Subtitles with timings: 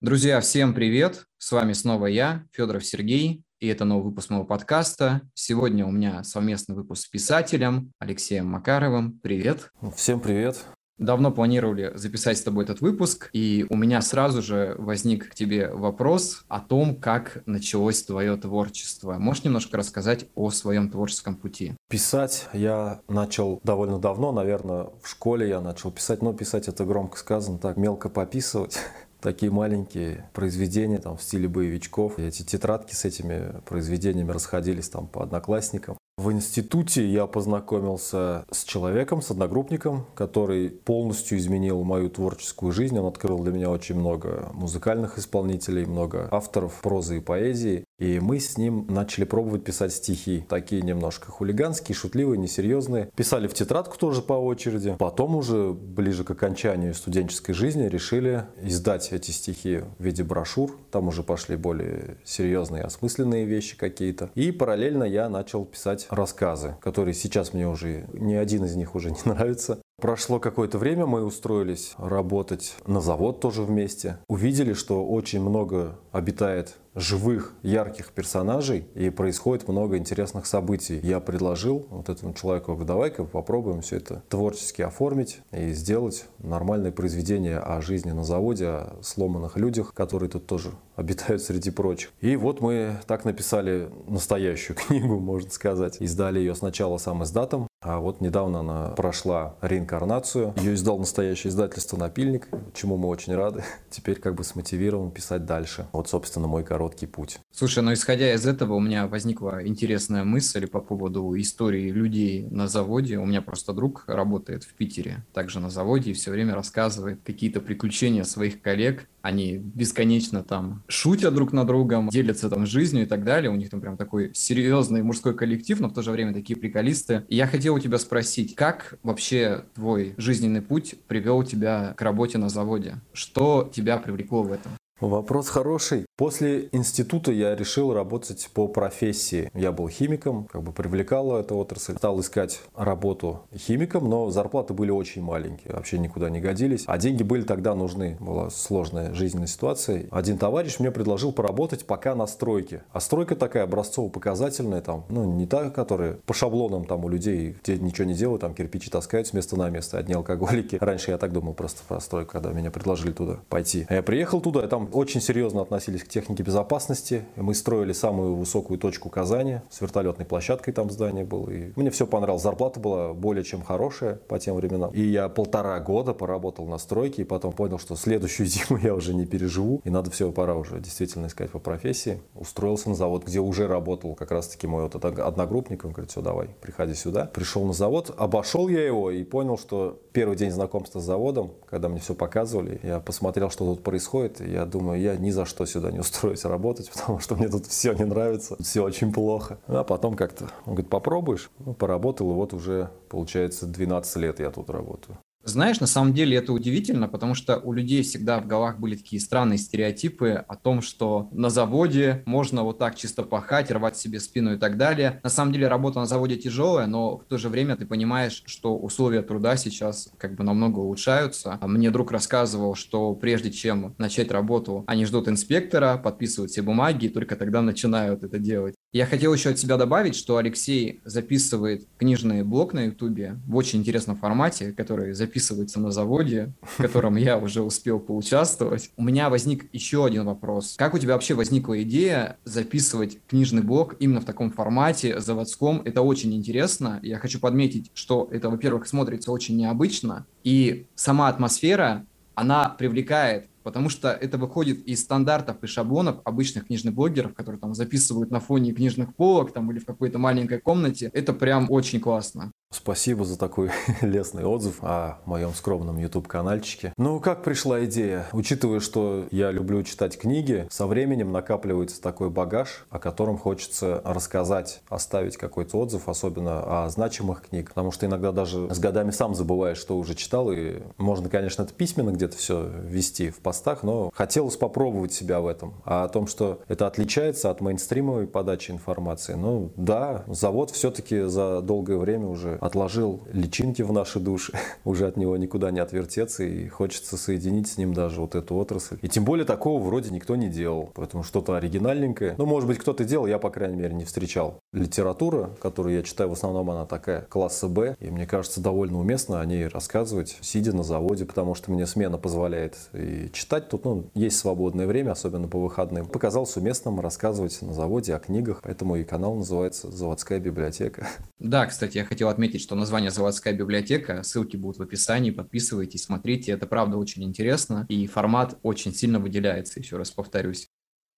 [0.00, 1.24] Друзья, всем привет!
[1.38, 5.22] С вами снова я, Федоров Сергей, и это новый выпуск моего подкаста.
[5.34, 9.18] Сегодня у меня совместный выпуск с писателем Алексеем Макаровым.
[9.20, 9.70] Привет!
[9.96, 10.77] Всем привет!
[10.98, 15.70] Давно планировали записать с тобой этот выпуск, и у меня сразу же возник к тебе
[15.70, 19.14] вопрос о том, как началось твое творчество.
[19.18, 21.74] Можешь немножко рассказать о своем творческом пути?
[21.88, 27.16] Писать я начал довольно давно, наверное, в школе я начал писать, но писать это громко
[27.16, 28.78] сказано, так мелко пописывать.
[29.20, 32.18] такие маленькие произведения там, в стиле боевичков.
[32.18, 35.96] Эти тетрадки с этими произведениями расходились там по одноклассникам.
[36.18, 42.98] В институте я познакомился с человеком, с одногруппником, который полностью изменил мою творческую жизнь.
[42.98, 47.84] Он открыл для меня очень много музыкальных исполнителей, много авторов прозы и поэзии.
[47.98, 50.44] И мы с ним начали пробовать писать стихи.
[50.48, 53.10] Такие немножко хулиганские, шутливые, несерьезные.
[53.16, 54.94] Писали в тетрадку тоже по очереди.
[54.98, 60.76] Потом уже ближе к окончанию студенческой жизни решили издать эти стихи в виде брошюр.
[60.92, 64.30] Там уже пошли более серьезные, осмысленные вещи какие-то.
[64.36, 69.10] И параллельно я начал писать рассказы, которые сейчас мне уже, ни один из них уже
[69.10, 69.82] не нравится.
[70.00, 74.18] Прошло какое-то время, мы устроились работать на завод тоже вместе.
[74.28, 81.00] Увидели, что очень много обитает живых, ярких персонажей и происходит много интересных событий.
[81.02, 86.92] Я предложил вот этому человеку, говорю, давай-ка попробуем все это творчески оформить и сделать нормальное
[86.92, 92.10] произведение о жизни на заводе, о сломанных людях, которые тут тоже обитают среди прочих.
[92.20, 95.98] И вот мы так написали настоящую книгу, можно сказать.
[96.00, 100.52] Издали ее сначала сам издатом, а вот недавно она прошла реинкарнацию.
[100.56, 103.62] Ее издал настоящее издательство «Напильник», чему мы очень рады.
[103.90, 105.86] Теперь как бы смотивирован писать дальше.
[105.92, 107.38] Вот, собственно, мой короткий путь.
[107.52, 112.66] Слушай, ну исходя из этого, у меня возникла интересная мысль по поводу истории людей на
[112.66, 113.18] заводе.
[113.18, 117.60] У меня просто друг работает в Питере, также на заводе, и все время рассказывает какие-то
[117.60, 119.06] приключения своих коллег.
[119.22, 123.50] Они бесконечно там шутят друг на другом, делятся там жизнью и так далее.
[123.50, 127.24] У них там прям такой серьезный мужской коллектив, но в то же время такие приколисты.
[127.28, 132.38] И я хотел у тебя спросить, как вообще твой жизненный путь привел тебя к работе
[132.38, 132.96] на заводе?
[133.12, 134.77] Что тебя привлекло в этом?
[135.00, 136.06] Вопрос хороший.
[136.16, 139.48] После института я решил работать по профессии.
[139.54, 141.94] Я был химиком, как бы привлекала эта отрасль.
[141.96, 146.82] Стал искать работу химиком, но зарплаты были очень маленькие, вообще никуда не годились.
[146.88, 148.16] А деньги были тогда нужны.
[148.18, 150.06] Была сложная жизненная ситуация.
[150.10, 152.82] Один товарищ мне предложил поработать пока на стройке.
[152.92, 157.78] А стройка такая образцово-показательная, там, ну, не та, которая по шаблонам там у людей, где
[157.78, 160.76] ничего не делают, там кирпичи таскают с места на место, одни алкоголики.
[160.80, 163.86] Раньше я так думал просто про стройку, когда меня предложили туда пойти.
[163.88, 167.24] А я приехал туда, и там очень серьезно относились к технике безопасности.
[167.36, 171.50] Мы строили самую высокую точку Казани с вертолетной площадкой там здание было.
[171.50, 172.42] И мне все понравилось.
[172.42, 174.90] Зарплата была более чем хорошая по тем временам.
[174.92, 179.14] И я полтора года поработал на стройке и потом понял, что следующую зиму я уже
[179.14, 179.80] не переживу.
[179.84, 182.20] И надо все, пора уже действительно искать по профессии.
[182.34, 185.84] Устроился на завод, где уже работал как раз-таки мой вот одногруппник.
[185.84, 187.26] Он говорит, все, давай, приходи сюда.
[187.26, 191.88] Пришел на завод, обошел я его и понял, что первый день знакомства с заводом, когда
[191.88, 195.66] мне все показывали, я посмотрел, что тут происходит, и я думаю, я ни за что
[195.66, 199.58] сюда не устроюсь работать, потому что мне тут все не нравится, все очень плохо.
[199.66, 201.50] А потом как-то, он говорит, попробуешь?
[201.58, 205.18] Ну, поработал, и вот уже, получается, 12 лет я тут работаю.
[205.44, 209.20] Знаешь, на самом деле это удивительно, потому что у людей всегда в головах были такие
[209.20, 214.54] странные стереотипы о том, что на заводе можно вот так чисто пахать, рвать себе спину
[214.54, 215.20] и так далее.
[215.22, 218.76] На самом деле работа на заводе тяжелая, но в то же время ты понимаешь, что
[218.76, 221.56] условия труда сейчас как бы намного улучшаются.
[221.60, 227.06] А мне друг рассказывал, что прежде чем начать работу, они ждут инспектора, подписывают все бумаги
[227.06, 228.74] и только тогда начинают это делать.
[228.92, 233.80] Я хотел еще от себя добавить, что Алексей записывает книжный блог на Ютубе в очень
[233.80, 238.90] интересном формате, который записывается на заводе, в котором я уже успел поучаствовать.
[238.96, 240.74] У меня возник еще один вопрос.
[240.78, 245.82] Как у тебя вообще возникла идея записывать книжный блог именно в таком формате, заводском?
[245.84, 246.98] Это очень интересно.
[247.02, 253.90] Я хочу подметить, что это, во-первых, смотрится очень необычно, и сама атмосфера, она привлекает потому
[253.90, 258.72] что это выходит из стандартов и шаблонов обычных книжных блогеров, которые там записывают на фоне
[258.72, 261.10] книжных полок там или в какой-то маленькой комнате.
[261.12, 262.50] Это прям очень классно.
[262.88, 263.70] Спасибо за такой
[264.02, 266.92] лестный отзыв о моем скромном YouTube-канальчике.
[266.98, 268.26] Ну, как пришла идея?
[268.32, 274.82] Учитывая, что я люблю читать книги, со временем накапливается такой багаж, о котором хочется рассказать,
[274.90, 277.70] оставить какой-то отзыв, особенно о значимых книг.
[277.70, 281.72] Потому что иногда даже с годами сам забываешь, что уже читал, и можно, конечно, это
[281.72, 285.74] письменно где-то все вести в постах, но хотелось попробовать себя в этом.
[285.86, 291.62] А о том, что это отличается от мейнстримовой подачи информации, ну да, завод все-таки за
[291.62, 294.52] долгое время уже отложил личинки в наши души,
[294.84, 298.98] уже от него никуда не отвертеться, и хочется соединить с ним даже вот эту отрасль.
[299.02, 302.34] И тем более такого вроде никто не делал, поэтому что-то оригинальненькое.
[302.38, 304.60] Ну, может быть, кто-то делал, я, по крайней мере, не встречал.
[304.72, 309.40] Литература, которую я читаю, в основном она такая класса Б, и мне кажется, довольно уместно
[309.40, 314.10] о ней рассказывать, сидя на заводе, потому что мне смена позволяет и читать тут, ну,
[314.14, 316.06] есть свободное время, особенно по выходным.
[316.06, 321.06] Показалось уместным рассказывать на заводе о книгах, поэтому и канал называется «Заводская библиотека».
[321.38, 326.52] Да, кстати, я хотел отметить, что название «Заводская библиотека», ссылки будут в описании, подписывайтесь, смотрите,
[326.52, 330.68] это правда очень интересно, и формат очень сильно выделяется, еще раз повторюсь.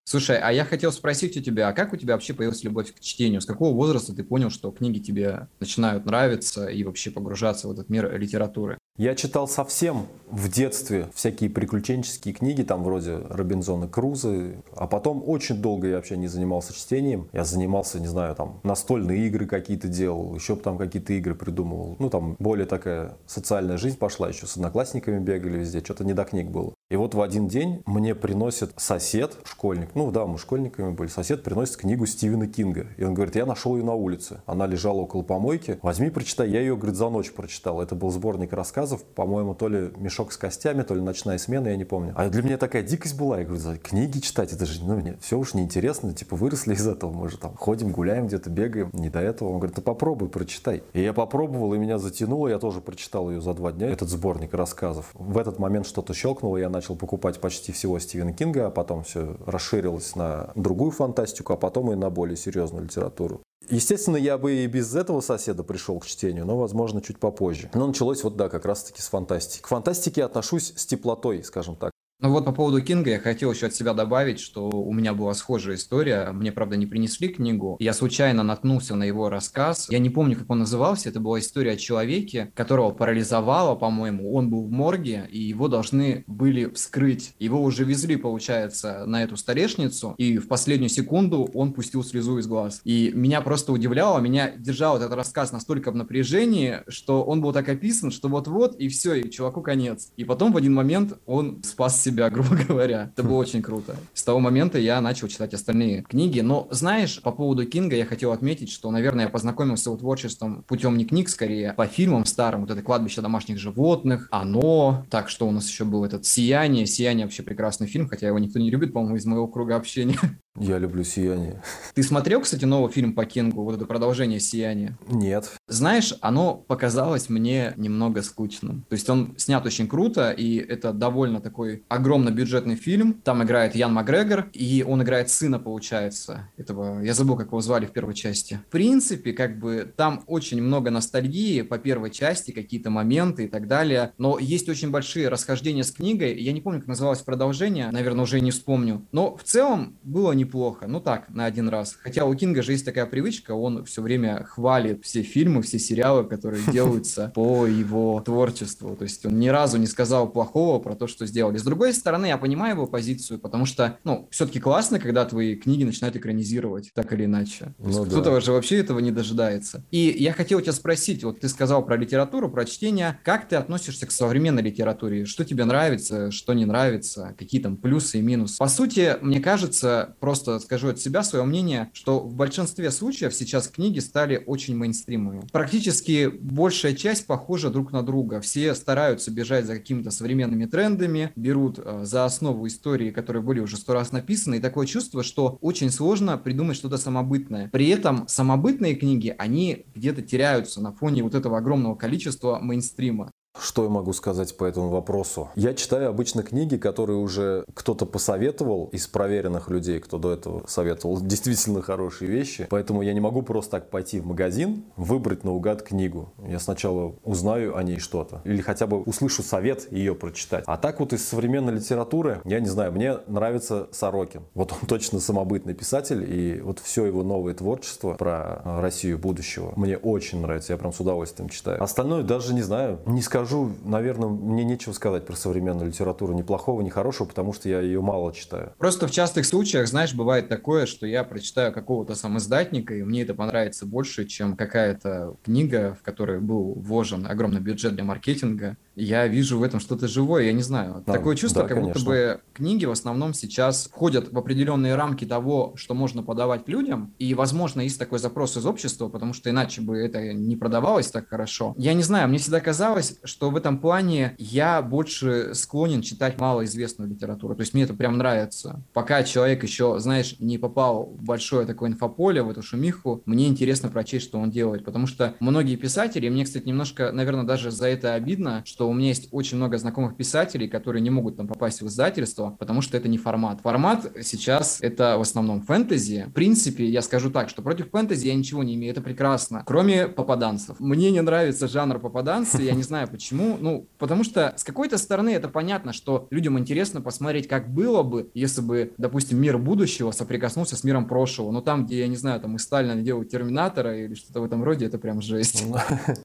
[0.05, 2.99] Слушай, а я хотел спросить у тебя, а как у тебя вообще появилась любовь к
[2.99, 3.41] чтению?
[3.41, 7.89] С какого возраста ты понял, что книги тебе начинают нравиться и вообще погружаться в этот
[7.89, 8.79] мир литературы?
[8.99, 15.61] Я читал совсем в детстве всякие приключенческие книги, там вроде Робинзона Круза, а потом очень
[15.61, 17.29] долго я вообще не занимался чтением.
[17.31, 21.95] Я занимался, не знаю, там настольные игры какие-то делал, еще там какие-то игры придумывал.
[21.99, 26.25] Ну, там более такая социальная жизнь пошла, еще с одноклассниками бегали везде, что-то не до
[26.25, 26.73] книг было.
[26.89, 31.43] И вот в один день мне приносит сосед, школьник, ну да, мы школьниками были, сосед
[31.43, 32.87] приносит книгу Стивена Кинга.
[32.97, 34.41] И он говорит, я нашел ее на улице.
[34.47, 35.77] Она лежала около помойки.
[35.83, 36.49] Возьми, прочитай.
[36.49, 37.79] Я ее, говорит, за ночь прочитал.
[37.79, 41.75] Это был сборник рассказов, по-моему, то ли «Мешок с костями», то ли «Ночная смена», я
[41.75, 42.13] не помню.
[42.15, 43.39] А для меня такая дикость была.
[43.39, 46.13] Я говорю, книги читать, это же, ну, мне все уж неинтересно.
[46.13, 47.11] Типа, выросли из этого.
[47.11, 48.89] Мы же там ходим, гуляем где-то, бегаем.
[48.93, 49.49] Не до этого.
[49.49, 50.83] Он говорит, ты попробуй, прочитай.
[50.93, 52.47] И я попробовал, и меня затянуло.
[52.47, 55.11] Я тоже прочитал ее за два дня, этот сборник рассказов.
[55.13, 59.37] В этот момент что-то щелкнуло, я начал покупать почти всего Стивена Кинга, а потом все
[59.45, 63.41] расширилось на другую фантастику, а потом и на более серьезную литературу.
[63.69, 67.69] Естественно, я бы и без этого соседа пришел к чтению, но, возможно, чуть попозже.
[67.73, 69.61] Но началось вот, да, как раз-таки с фантастики.
[69.61, 71.91] К фантастике отношусь с теплотой, скажем так.
[72.21, 75.33] Ну вот по поводу Кинга я хотел еще от себя добавить, что у меня была
[75.33, 76.31] схожая история.
[76.33, 77.77] Мне, правда, не принесли книгу.
[77.79, 79.87] Я случайно наткнулся на его рассказ.
[79.89, 81.07] Я не помню, как он назывался.
[81.07, 84.33] Это была история о человеке, которого парализовало, по-моему.
[84.33, 87.35] Он был в морге, и его должны были вскрыть.
[87.39, 92.47] Его уже везли, получается, на эту столешницу, и в последнюю секунду он пустил слезу из
[92.47, 92.81] глаз.
[92.83, 97.69] И меня просто удивляло, меня держал этот рассказ настолько в напряжении, что он был так
[97.69, 100.11] описан, что вот-вот, и все, и чуваку конец.
[100.17, 103.11] И потом в один момент он спас себя, грубо говоря.
[103.13, 103.95] Это было очень круто.
[104.13, 106.39] С того момента я начал читать остальные книги.
[106.41, 110.63] Но, знаешь, по поводу Кинга я хотел отметить, что, наверное, я познакомился с его творчеством
[110.67, 112.61] путем не книг, скорее, по фильмам старым.
[112.61, 115.05] Вот это «Кладбище домашних животных», «Оно».
[115.09, 116.85] Так, что у нас еще был этот «Сияние».
[116.85, 120.19] «Сияние» вообще прекрасный фильм, хотя его никто не любит, по-моему, из моего круга общения.
[120.57, 121.61] Я люблю «Сияние».
[121.93, 124.97] Ты смотрел, кстати, новый фильм по Кингу, вот это продолжение «Сияния»?
[125.07, 125.51] Нет.
[125.67, 128.83] Знаешь, оно показалось мне немного скучным.
[128.89, 133.13] То есть он снят очень круто, и это довольно такой огромно бюджетный фильм.
[133.23, 137.01] Там играет Ян Макгрегор, и он играет сына, получается, этого...
[137.01, 138.59] Я забыл, как его звали в первой части.
[138.67, 143.67] В принципе, как бы там очень много ностальгии по первой части, какие-то моменты и так
[143.67, 144.13] далее.
[144.17, 146.41] Но есть очень большие расхождения с книгой.
[146.41, 149.05] Я не помню, как называлось продолжение, наверное, уже не вспомню.
[149.11, 150.87] Но в целом было неплохо.
[150.87, 151.97] Ну так, на один раз.
[152.01, 156.23] Хотя у Кинга же есть такая привычка, он все время хвалит все фильмы, все сериалы,
[156.23, 158.95] которые делаются по его творчеству.
[158.95, 161.57] То есть он ни разу не сказал плохого про то, что сделали.
[161.57, 165.83] С другой стороны, я понимаю его позицию, потому что, ну, все-таки классно, когда твои книги
[165.83, 167.73] начинают экранизировать, так или иначе.
[167.77, 168.41] Ну, кто-то да.
[168.41, 169.83] же вообще этого не дожидается.
[169.91, 174.07] И я хотел тебя спросить, вот ты сказал про литературу, про чтение, как ты относишься
[174.07, 175.25] к современной литературе?
[175.25, 178.57] Что тебе нравится, что не нравится, какие там плюсы и минусы?
[178.57, 183.67] По сути, мне кажется, просто скажу от себя свое мнение, что в большинстве случаев сейчас
[183.67, 185.43] книги стали очень мейнстримовыми.
[185.51, 188.41] Практически большая часть похожа друг на друга.
[188.41, 193.77] Все стараются бежать за какими-то современными трендами, берут э, за основу истории, которые были уже
[193.77, 197.69] сто раз написаны, и такое чувство, что очень сложно придумать что-то самобытное.
[197.69, 203.31] При этом самобытные книги, они где-то теряются на фоне вот этого огромного количества мейнстрима.
[203.61, 205.49] Что я могу сказать по этому вопросу?
[205.55, 211.19] Я читаю обычно книги, которые уже кто-то посоветовал из проверенных людей, кто до этого советовал
[211.21, 212.67] действительно хорошие вещи.
[212.69, 216.31] Поэтому я не могу просто так пойти в магазин, выбрать наугад книгу.
[216.47, 218.41] Я сначала узнаю о ней что-то.
[218.45, 220.63] Или хотя бы услышу совет ее прочитать.
[220.65, 224.43] А так вот из современной литературы, я не знаю, мне нравится Сорокин.
[224.53, 226.25] Вот он точно самобытный писатель.
[226.29, 230.73] И вот все его новое творчество про Россию будущего мне очень нравится.
[230.73, 231.83] Я прям с удовольствием читаю.
[231.83, 232.99] Остальное даже не знаю.
[233.05, 233.48] Не скажу,
[233.83, 236.33] наверное, мне нечего сказать про современную литературу.
[236.33, 238.73] Ни плохого, ни хорошего, потому что я ее мало читаю.
[238.77, 243.23] Просто в частых случаях, знаешь, бывает такое, что я прочитаю какого-то сам издатника, и мне
[243.23, 248.77] это понравится больше, чем какая-то книга, в которой был вложен огромный бюджет для маркетинга.
[248.99, 251.03] Я вижу в этом что-то живое, я не знаю.
[251.05, 251.99] Да, Такое чувство, да, как конечно.
[251.99, 257.13] будто бы книги в основном сейчас входят в определенные рамки того, что можно подавать людям,
[257.17, 261.29] и, возможно, есть такой запрос из общества, потому что иначе бы это не продавалось так
[261.29, 261.73] хорошо.
[261.77, 267.09] Я не знаю, мне всегда казалось, что в этом плане я больше склонен читать малоизвестную
[267.09, 267.55] литературу.
[267.55, 268.83] То есть мне это прям нравится.
[268.93, 273.87] Пока человек еще, знаешь, не попал в большое такое инфополе, в эту шумиху, мне интересно
[273.87, 274.83] прочесть, что он делает.
[274.83, 279.09] Потому что многие писатели, мне, кстати, немножко, наверное, даже за это обидно, что у меня
[279.09, 283.07] есть очень много знакомых писателей, которые не могут там попасть в издательство, потому что это
[283.07, 283.61] не формат.
[283.61, 286.25] Формат сейчас это в основном фэнтези.
[286.27, 289.63] В принципе, я скажу так, что против фэнтези я ничего не имею, это прекрасно.
[289.65, 290.79] Кроме попаданцев.
[290.79, 293.57] Мне не нравится жанр попаданцы, я не знаю почему.
[293.59, 298.29] Ну, потому что с какой-то стороны это понятно, что людям интересно посмотреть, как было бы,
[298.33, 301.51] если бы, допустим, мир будущего соприкоснулся с миром прошлого.
[301.51, 304.63] Но там, где, я не знаю, там из Сталина делают Терминатора или что-то в этом
[304.63, 305.63] роде, это прям жесть.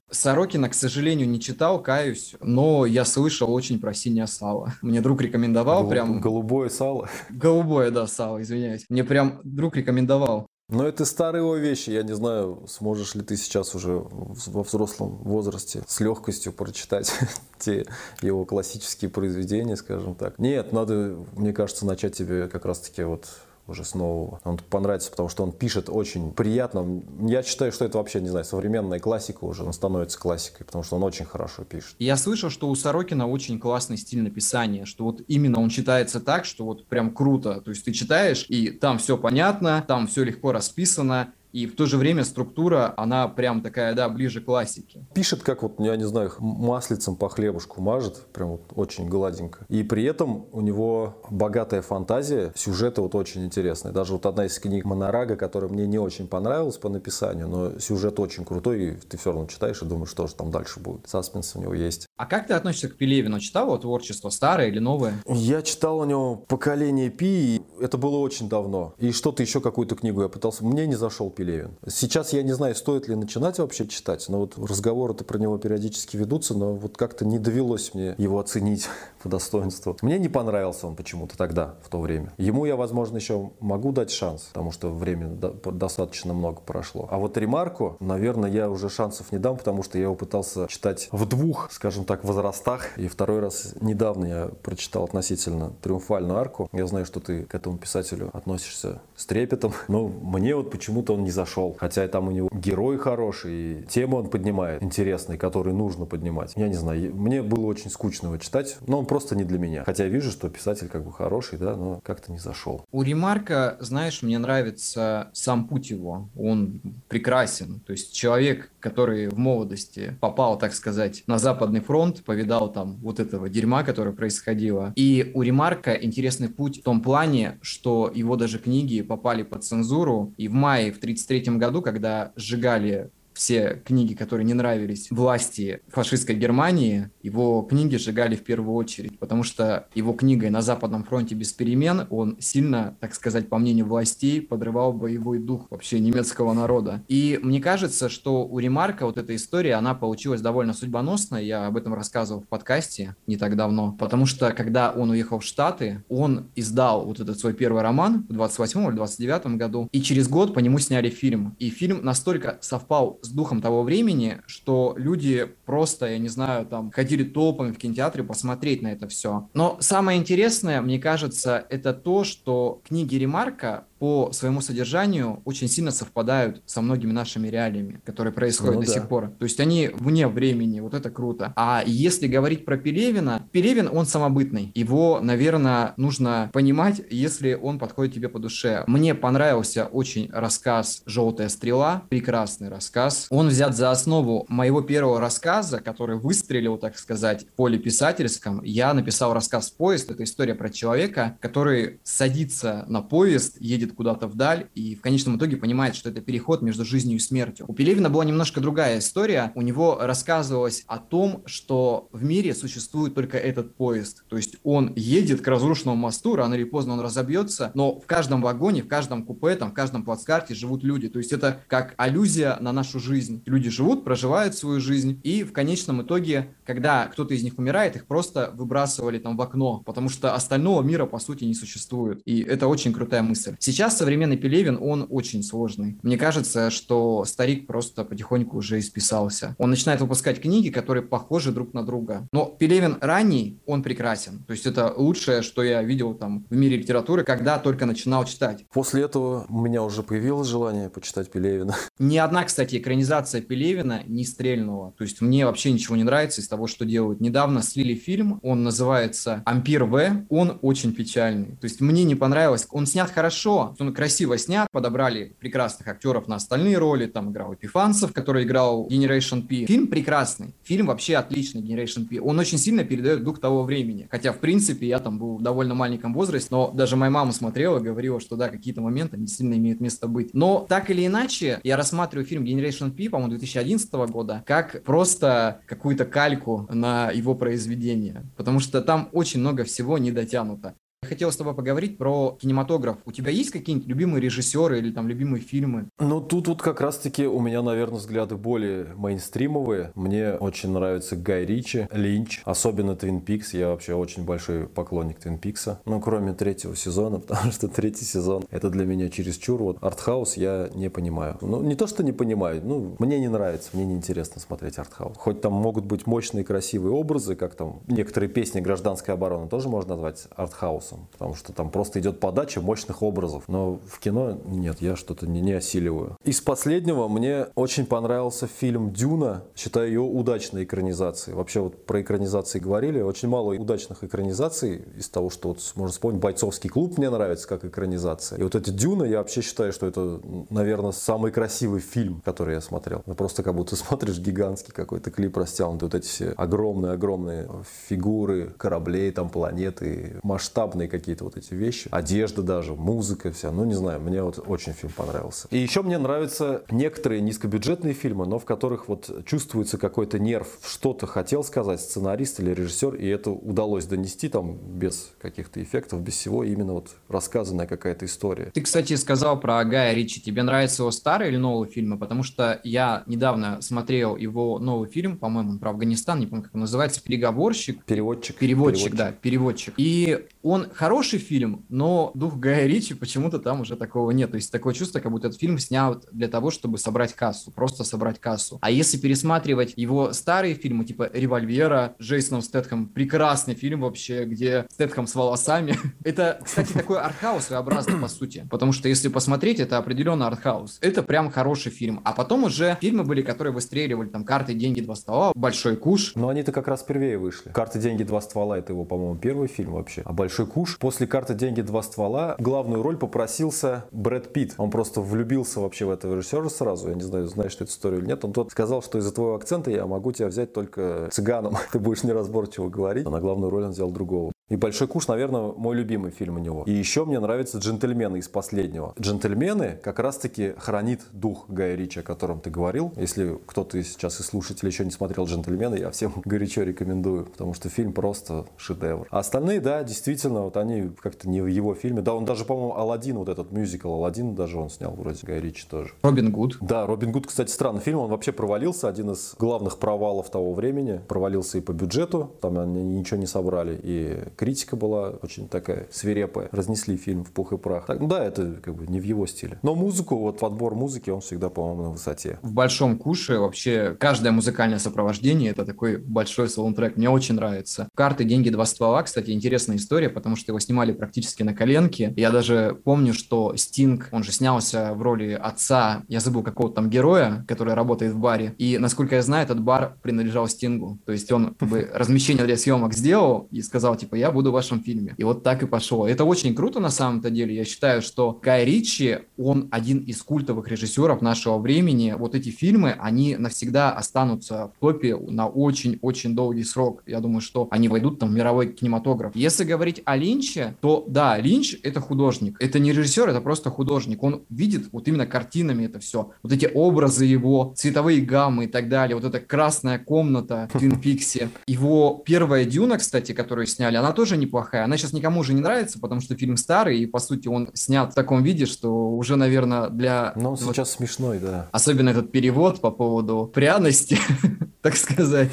[0.09, 4.73] Сорокина, к сожалению, не читал, каюсь, но я слышал очень про синее сало.
[4.81, 6.21] Мне друг рекомендовал Голуб, прям...
[6.21, 7.09] Голубое сало?
[7.29, 8.85] Голубое, да, сало, извиняюсь.
[8.87, 10.47] Мне прям друг рекомендовал.
[10.69, 11.89] Но это старые его вещи.
[11.91, 17.13] Я не знаю, сможешь ли ты сейчас уже во взрослом возрасте с легкостью прочитать
[17.59, 17.85] те
[18.21, 20.39] его классические произведения, скажем так.
[20.39, 23.27] Нет, надо, мне кажется, начать тебе как раз-таки вот
[23.67, 24.39] уже с нового.
[24.43, 27.01] Он понравится, потому что он пишет очень приятно.
[27.21, 30.95] Я считаю, что это вообще, не знаю, современная классика уже, он становится классикой, потому что
[30.95, 31.95] он очень хорошо пишет.
[31.99, 36.45] Я слышал, что у Сорокина очень классный стиль написания, что вот именно он читается так,
[36.45, 37.61] что вот прям круто.
[37.61, 41.85] То есть ты читаешь, и там все понятно, там все легко расписано, и в то
[41.85, 45.07] же время структура, она прям такая, да, ближе к классике.
[45.13, 49.65] Пишет, как вот, я не знаю, маслицем по хлебушку мажет, прям вот очень гладенько.
[49.69, 53.93] И при этом у него богатая фантазия, сюжеты вот очень интересные.
[53.93, 58.19] Даже вот одна из книг Монорага, которая мне не очень понравилась по написанию, но сюжет
[58.19, 61.07] очень крутой, и ты все равно читаешь и думаешь, что же там дальше будет.
[61.07, 62.05] Саспенс у него есть.
[62.17, 63.39] А как ты относишься к Пелевину?
[63.39, 65.13] Читал его творчество, старое или новое?
[65.25, 68.93] Я читал у него «Поколение Пи», это было очень давно.
[68.97, 70.65] И что-то еще, какую-то книгу я пытался.
[70.65, 71.77] Мне не зашел Пелевин Пелевин.
[71.87, 76.17] Сейчас я не знаю, стоит ли начинать вообще читать, но вот разговоры-то про него периодически
[76.17, 78.87] ведутся, но вот как-то не довелось мне его оценить
[79.25, 79.97] по достоинству.
[80.03, 82.31] Мне не понравился он почему-то тогда, в то время.
[82.37, 85.35] Ему я, возможно, еще могу дать шанс, потому что времени
[85.71, 87.07] достаточно много прошло.
[87.09, 91.09] А вот Ремарку, наверное, я уже шансов не дам, потому что я его пытался читать
[91.11, 92.95] в двух, скажем так, возрастах.
[92.99, 96.69] И второй раз недавно я прочитал относительно «Триумфальную арку».
[96.71, 101.23] Я знаю, что ты к этому писателю относишься с трепетом, но мне вот почему-то он
[101.23, 101.75] не зашел.
[101.79, 106.53] Хотя там у него герой хороший, и тему он поднимает интересные, которые нужно поднимать.
[106.55, 109.83] Я не знаю, мне было очень скучно его читать, но он просто не для меня.
[109.85, 112.85] Хотя вижу, что писатель как бы хороший, да, но как-то не зашел.
[112.91, 116.29] У Ремарка, знаешь, мне нравится сам путь его.
[116.37, 117.81] Он прекрасен.
[117.85, 123.19] То есть человек, который в молодости попал, так сказать, на Западный фронт, повидал там вот
[123.19, 124.93] этого дерьма, которое происходило.
[124.95, 130.33] И у Ремарка интересный путь в том плане, что его даже книги попали под цензуру,
[130.37, 135.81] и в мае в 30 1933 году, когда сжигали все книги, которые не нравились власти
[135.89, 141.35] фашистской Германии, его книги сжигали в первую очередь, потому что его книгой «На Западном фронте
[141.35, 147.03] без перемен» он сильно, так сказать, по мнению властей, подрывал боевой дух вообще немецкого народа.
[147.07, 151.77] И мне кажется, что у Ремарка вот эта история, она получилась довольно судьбоносная, я об
[151.77, 156.47] этом рассказывал в подкасте не так давно, потому что когда он уехал в Штаты, он
[156.55, 160.59] издал вот этот свой первый роман в 28 или 29 году, и через год по
[160.59, 161.55] нему сняли фильм.
[161.59, 166.91] И фильм настолько совпал с духом того времени, что люди просто, я не знаю, там
[166.91, 169.49] ходили толпами в кинотеатре посмотреть на это все.
[169.53, 175.89] Но самое интересное, мне кажется, это то, что книги Ремарка по своему содержанию очень сильно
[175.89, 178.93] совпадают со многими нашими реалиями, которые происходят ну, до да.
[178.93, 179.31] сих пор.
[179.39, 181.53] То есть они вне времени, вот это круто.
[181.55, 184.71] А если говорить про Пелевина, Пелевин, он самобытный.
[184.75, 188.83] Его, наверное, нужно понимать, если он подходит тебе по душе.
[188.85, 193.25] Мне понравился очень рассказ «Желтая стрела», прекрасный рассказ.
[193.31, 198.61] Он взят за основу моего первого рассказа, который выстрелил, так сказать, в поле писательском.
[198.63, 200.11] Я написал рассказ «Поезд».
[200.11, 205.57] Это история про человека, который садится на поезд, едет куда-то вдаль и в конечном итоге
[205.57, 207.65] понимает, что это переход между жизнью и смертью.
[207.67, 209.51] У Пелевина была немножко другая история.
[209.55, 214.23] У него рассказывалось о том, что в мире существует только этот поезд.
[214.27, 218.41] То есть он едет к разрушенному мосту, рано или поздно он разобьется, но в каждом
[218.41, 221.09] вагоне, в каждом купе, там, в каждом плацкарте живут люди.
[221.09, 223.41] То есть это как аллюзия на нашу жизнь.
[223.45, 228.05] Люди живут, проживают свою жизнь, и в конечном итоге, когда кто-то из них умирает, их
[228.05, 232.21] просто выбрасывали там в окно, потому что остального мира, по сути, не существует.
[232.25, 233.55] И это очень крутая мысль.
[233.59, 235.97] Сейчас современный Пелевин, он очень сложный.
[236.01, 239.55] Мне кажется, что старик просто потихоньку уже исписался.
[239.57, 242.27] Он начинает выпускать книги, которые похожи друг на друга.
[242.31, 244.43] Но Пелевин ранний, он прекрасен.
[244.45, 248.65] То есть это лучшее, что я видел там в мире литературы, когда только начинал читать.
[248.73, 251.75] После этого у меня уже появилось желание почитать Пелевина.
[251.99, 254.93] Ни одна, кстати, экранизация Пелевина не стрельнула.
[254.97, 257.21] То есть мне вообще ничего не нравится из того, что делают.
[257.21, 260.25] Недавно слили фильм, он называется «Ампир В».
[260.29, 261.55] Он очень печальный.
[261.57, 262.67] То есть мне не понравилось.
[262.71, 267.05] Он снят хорошо, он красиво снят, подобрали прекрасных актеров на остальные роли.
[267.05, 269.65] Там играл Эпифанцев, который играл Generation P.
[269.65, 270.53] Фильм прекрасный.
[270.63, 272.19] Фильм вообще отличный, Generation P.
[272.19, 274.07] Он очень сильно передает дух того времени.
[274.11, 277.79] Хотя, в принципе, я там был в довольно маленьком возрасте, но даже моя мама смотрела,
[277.79, 280.33] говорила, что да, какие-то моменты не сильно имеют место быть.
[280.33, 286.05] Но так или иначе, я рассматриваю фильм Generation P, по-моему, 2011 года, как просто какую-то
[286.05, 288.23] кальку на его произведение.
[288.35, 290.75] Потому что там очень много всего не дотянуто.
[291.05, 292.97] Хотел с тобой поговорить про кинематограф.
[293.05, 295.89] У тебя есть какие-нибудь любимые режиссеры или там любимые фильмы?
[295.99, 299.91] Ну, тут вот как раз-таки у меня, наверное, взгляды более мейнстримовые.
[299.95, 303.53] Мне очень нравится Гай Ричи, Линч, особенно Твин Пикс.
[303.53, 305.81] Я вообще очень большой поклонник Твин Пикса.
[305.85, 309.61] Ну, кроме третьего сезона, потому что третий сезон это для меня чересчур.
[309.61, 311.37] Вот артхаус я не понимаю.
[311.41, 315.17] Ну, не то, что не понимаю, ну, мне не нравится, мне неинтересно смотреть артхаус.
[315.17, 319.95] Хоть там могут быть мощные красивые образы, как там некоторые песни гражданской обороны тоже можно
[319.95, 323.43] назвать артхаусом вопросом, потому что там просто идет подача мощных образов.
[323.47, 326.17] Но в кино нет, я что-то не, не осиливаю.
[326.23, 329.43] Из последнего мне очень понравился фильм «Дюна».
[329.55, 331.35] Считаю ее удачной экранизацией.
[331.35, 333.01] Вообще вот про экранизации говорили.
[333.01, 337.65] Очень мало удачных экранизаций из того, что вот можно вспомнить «Бойцовский клуб» мне нравится как
[337.65, 338.39] экранизация.
[338.39, 342.61] И вот эти «Дюна» я вообще считаю, что это, наверное, самый красивый фильм, который я
[342.61, 343.03] смотрел.
[343.05, 345.87] Ну, просто как будто смотришь гигантский какой-то клип растянутый.
[345.87, 347.49] Вот эти все огромные-огромные
[347.87, 351.89] фигуры кораблей, там планеты, масштабные разные какие-то вот эти вещи.
[351.91, 353.51] Одежда даже, музыка вся.
[353.51, 355.47] Ну, не знаю, мне вот очень фильм понравился.
[355.51, 360.47] И еще мне нравятся некоторые низкобюджетные фильмы, но в которых вот чувствуется какой-то нерв.
[360.63, 366.13] Что-то хотел сказать сценарист или режиссер, и это удалось донести там без каких-то эффектов, без
[366.13, 366.43] всего.
[366.43, 368.51] Именно вот рассказанная какая-то история.
[368.53, 370.21] Ты, кстати, сказал про Гая Ричи.
[370.21, 371.97] Тебе нравятся его старые или новые фильмы?
[371.97, 376.61] Потому что я недавно смотрел его новый фильм, по-моему, про Афганистан, не помню, как он
[376.61, 377.83] называется, «Переговорщик».
[377.85, 378.37] Переводчик.
[378.37, 378.95] Переводчик, переводчик.
[378.95, 379.73] да, переводчик.
[379.77, 384.31] И он хороший фильм, но дух Гая Ричи почему-то там уже такого нет.
[384.31, 387.83] То есть такое чувство, как будто этот фильм снят для того, чтобы собрать кассу, просто
[387.83, 388.59] собрать кассу.
[388.61, 395.07] А если пересматривать его старые фильмы, типа «Револьвера», Джейсоном Стэтхэм, прекрасный фильм вообще, где Стэтхэм
[395.07, 395.77] с волосами.
[396.03, 398.47] это, кстати, такой артхаус своеобразный, по сути.
[398.49, 400.79] Потому что если посмотреть, это определенно артхаус.
[400.81, 402.01] Это прям хороший фильм.
[402.03, 406.13] А потом уже фильмы были, которые выстреливали, там, «Карты, деньги, два ствола», «Большой куш».
[406.15, 407.51] Но они-то как раз первее вышли.
[407.51, 410.01] «Карты, деньги, два ствола»— это его, по-моему, первый фильм вообще.
[410.05, 414.53] А «Большой куш» после «Карты, деньги, два ствола» главную роль попросился Брэд Питт.
[414.57, 416.87] Он просто влюбился вообще в этого режиссера сразу.
[416.87, 418.23] Я не знаю, знаешь ты эту историю или нет.
[418.23, 421.57] Он тот сказал, что из-за твоего акцента я могу тебя взять только цыганом.
[421.73, 423.05] Ты будешь неразборчиво говорить.
[423.05, 424.31] А на главную роль он взял другого.
[424.47, 426.63] И «Большой куш», наверное, мой любимый фильм у него.
[426.67, 428.93] И еще мне нравятся «Джентльмены» из последнего.
[428.99, 432.93] «Джентльмены» как раз-таки хранит дух Гая Ричи, о котором ты говорил.
[432.95, 437.69] Если кто-то сейчас из слушателей еще не смотрел «Джентльмены», я всем горячо рекомендую, потому что
[437.69, 439.07] фильм просто шедевр.
[439.09, 442.03] А остальные, да, действительно, вот они как-то не в его фильме.
[442.03, 445.65] Да, он даже, по-моему, «Аладдин», вот этот мюзикл «Аладдин» даже он снял вроде Гай Ричи
[445.67, 445.93] тоже.
[446.03, 446.59] Робин Гуд.
[446.61, 447.97] Да, Робин Гуд, кстати, странный фильм.
[447.97, 448.87] Он вообще провалился.
[448.87, 451.01] Один из главных провалов того времени.
[451.07, 452.35] Провалился и по бюджету.
[452.41, 453.79] Там они ничего не собрали.
[453.81, 456.49] И критика была очень такая свирепая.
[456.51, 457.85] Разнесли фильм в пух и прах.
[457.85, 459.59] Так, ну да, это как бы не в его стиле.
[459.63, 462.39] Но музыку, вот подбор музыки, он всегда, по-моему, на высоте.
[462.41, 466.97] В «Большом куше» вообще каждое музыкальное сопровождение— это такой большой саундтрек.
[466.97, 467.89] Мне очень нравится.
[467.95, 472.13] «Карты, деньги, два ствола», кстати, интересная история, потому что его снимали практически на коленке.
[472.15, 476.89] Я даже помню, что Стинг, он же снялся в роли отца, я забыл какого-то там
[476.89, 478.55] героя, который работает в баре.
[478.57, 480.99] И, насколько я знаю, этот бар принадлежал Стингу.
[481.05, 484.53] То есть он как бы размещение для съемок сделал и сказал, типа, я буду в
[484.53, 485.15] вашем фильме.
[485.17, 486.07] И вот так и пошло.
[486.07, 487.55] Это очень круто на самом-то деле.
[487.55, 492.15] Я считаю, что Гай Ричи, он один из культовых режиссеров нашего времени.
[492.17, 497.03] Вот эти фильмы, они навсегда останутся в топе на очень-очень долгий срок.
[497.05, 499.35] Я думаю, что они войдут там в мировой кинематограф.
[499.35, 502.57] Если говорить о Линче, то да, Линч— это художник.
[502.59, 504.23] Это не режиссер, это просто художник.
[504.23, 506.31] Он видит вот именно картинами это все.
[506.43, 509.15] Вот эти образы его, цветовые гаммы и так далее.
[509.15, 511.49] Вот эта красная комната в Твин Пиксе.
[511.67, 514.83] Его первая Дюна, кстати, которую сняли, она тоже неплохая.
[514.85, 518.11] Она сейчас никому уже не нравится, потому что фильм старый, и, по сути, он снят
[518.11, 520.33] в таком виде, что уже, наверное, для...
[520.35, 521.69] Но он вот, сейчас смешной, да.
[521.71, 524.17] Особенно этот перевод по поводу пряности,
[524.81, 525.51] так сказать.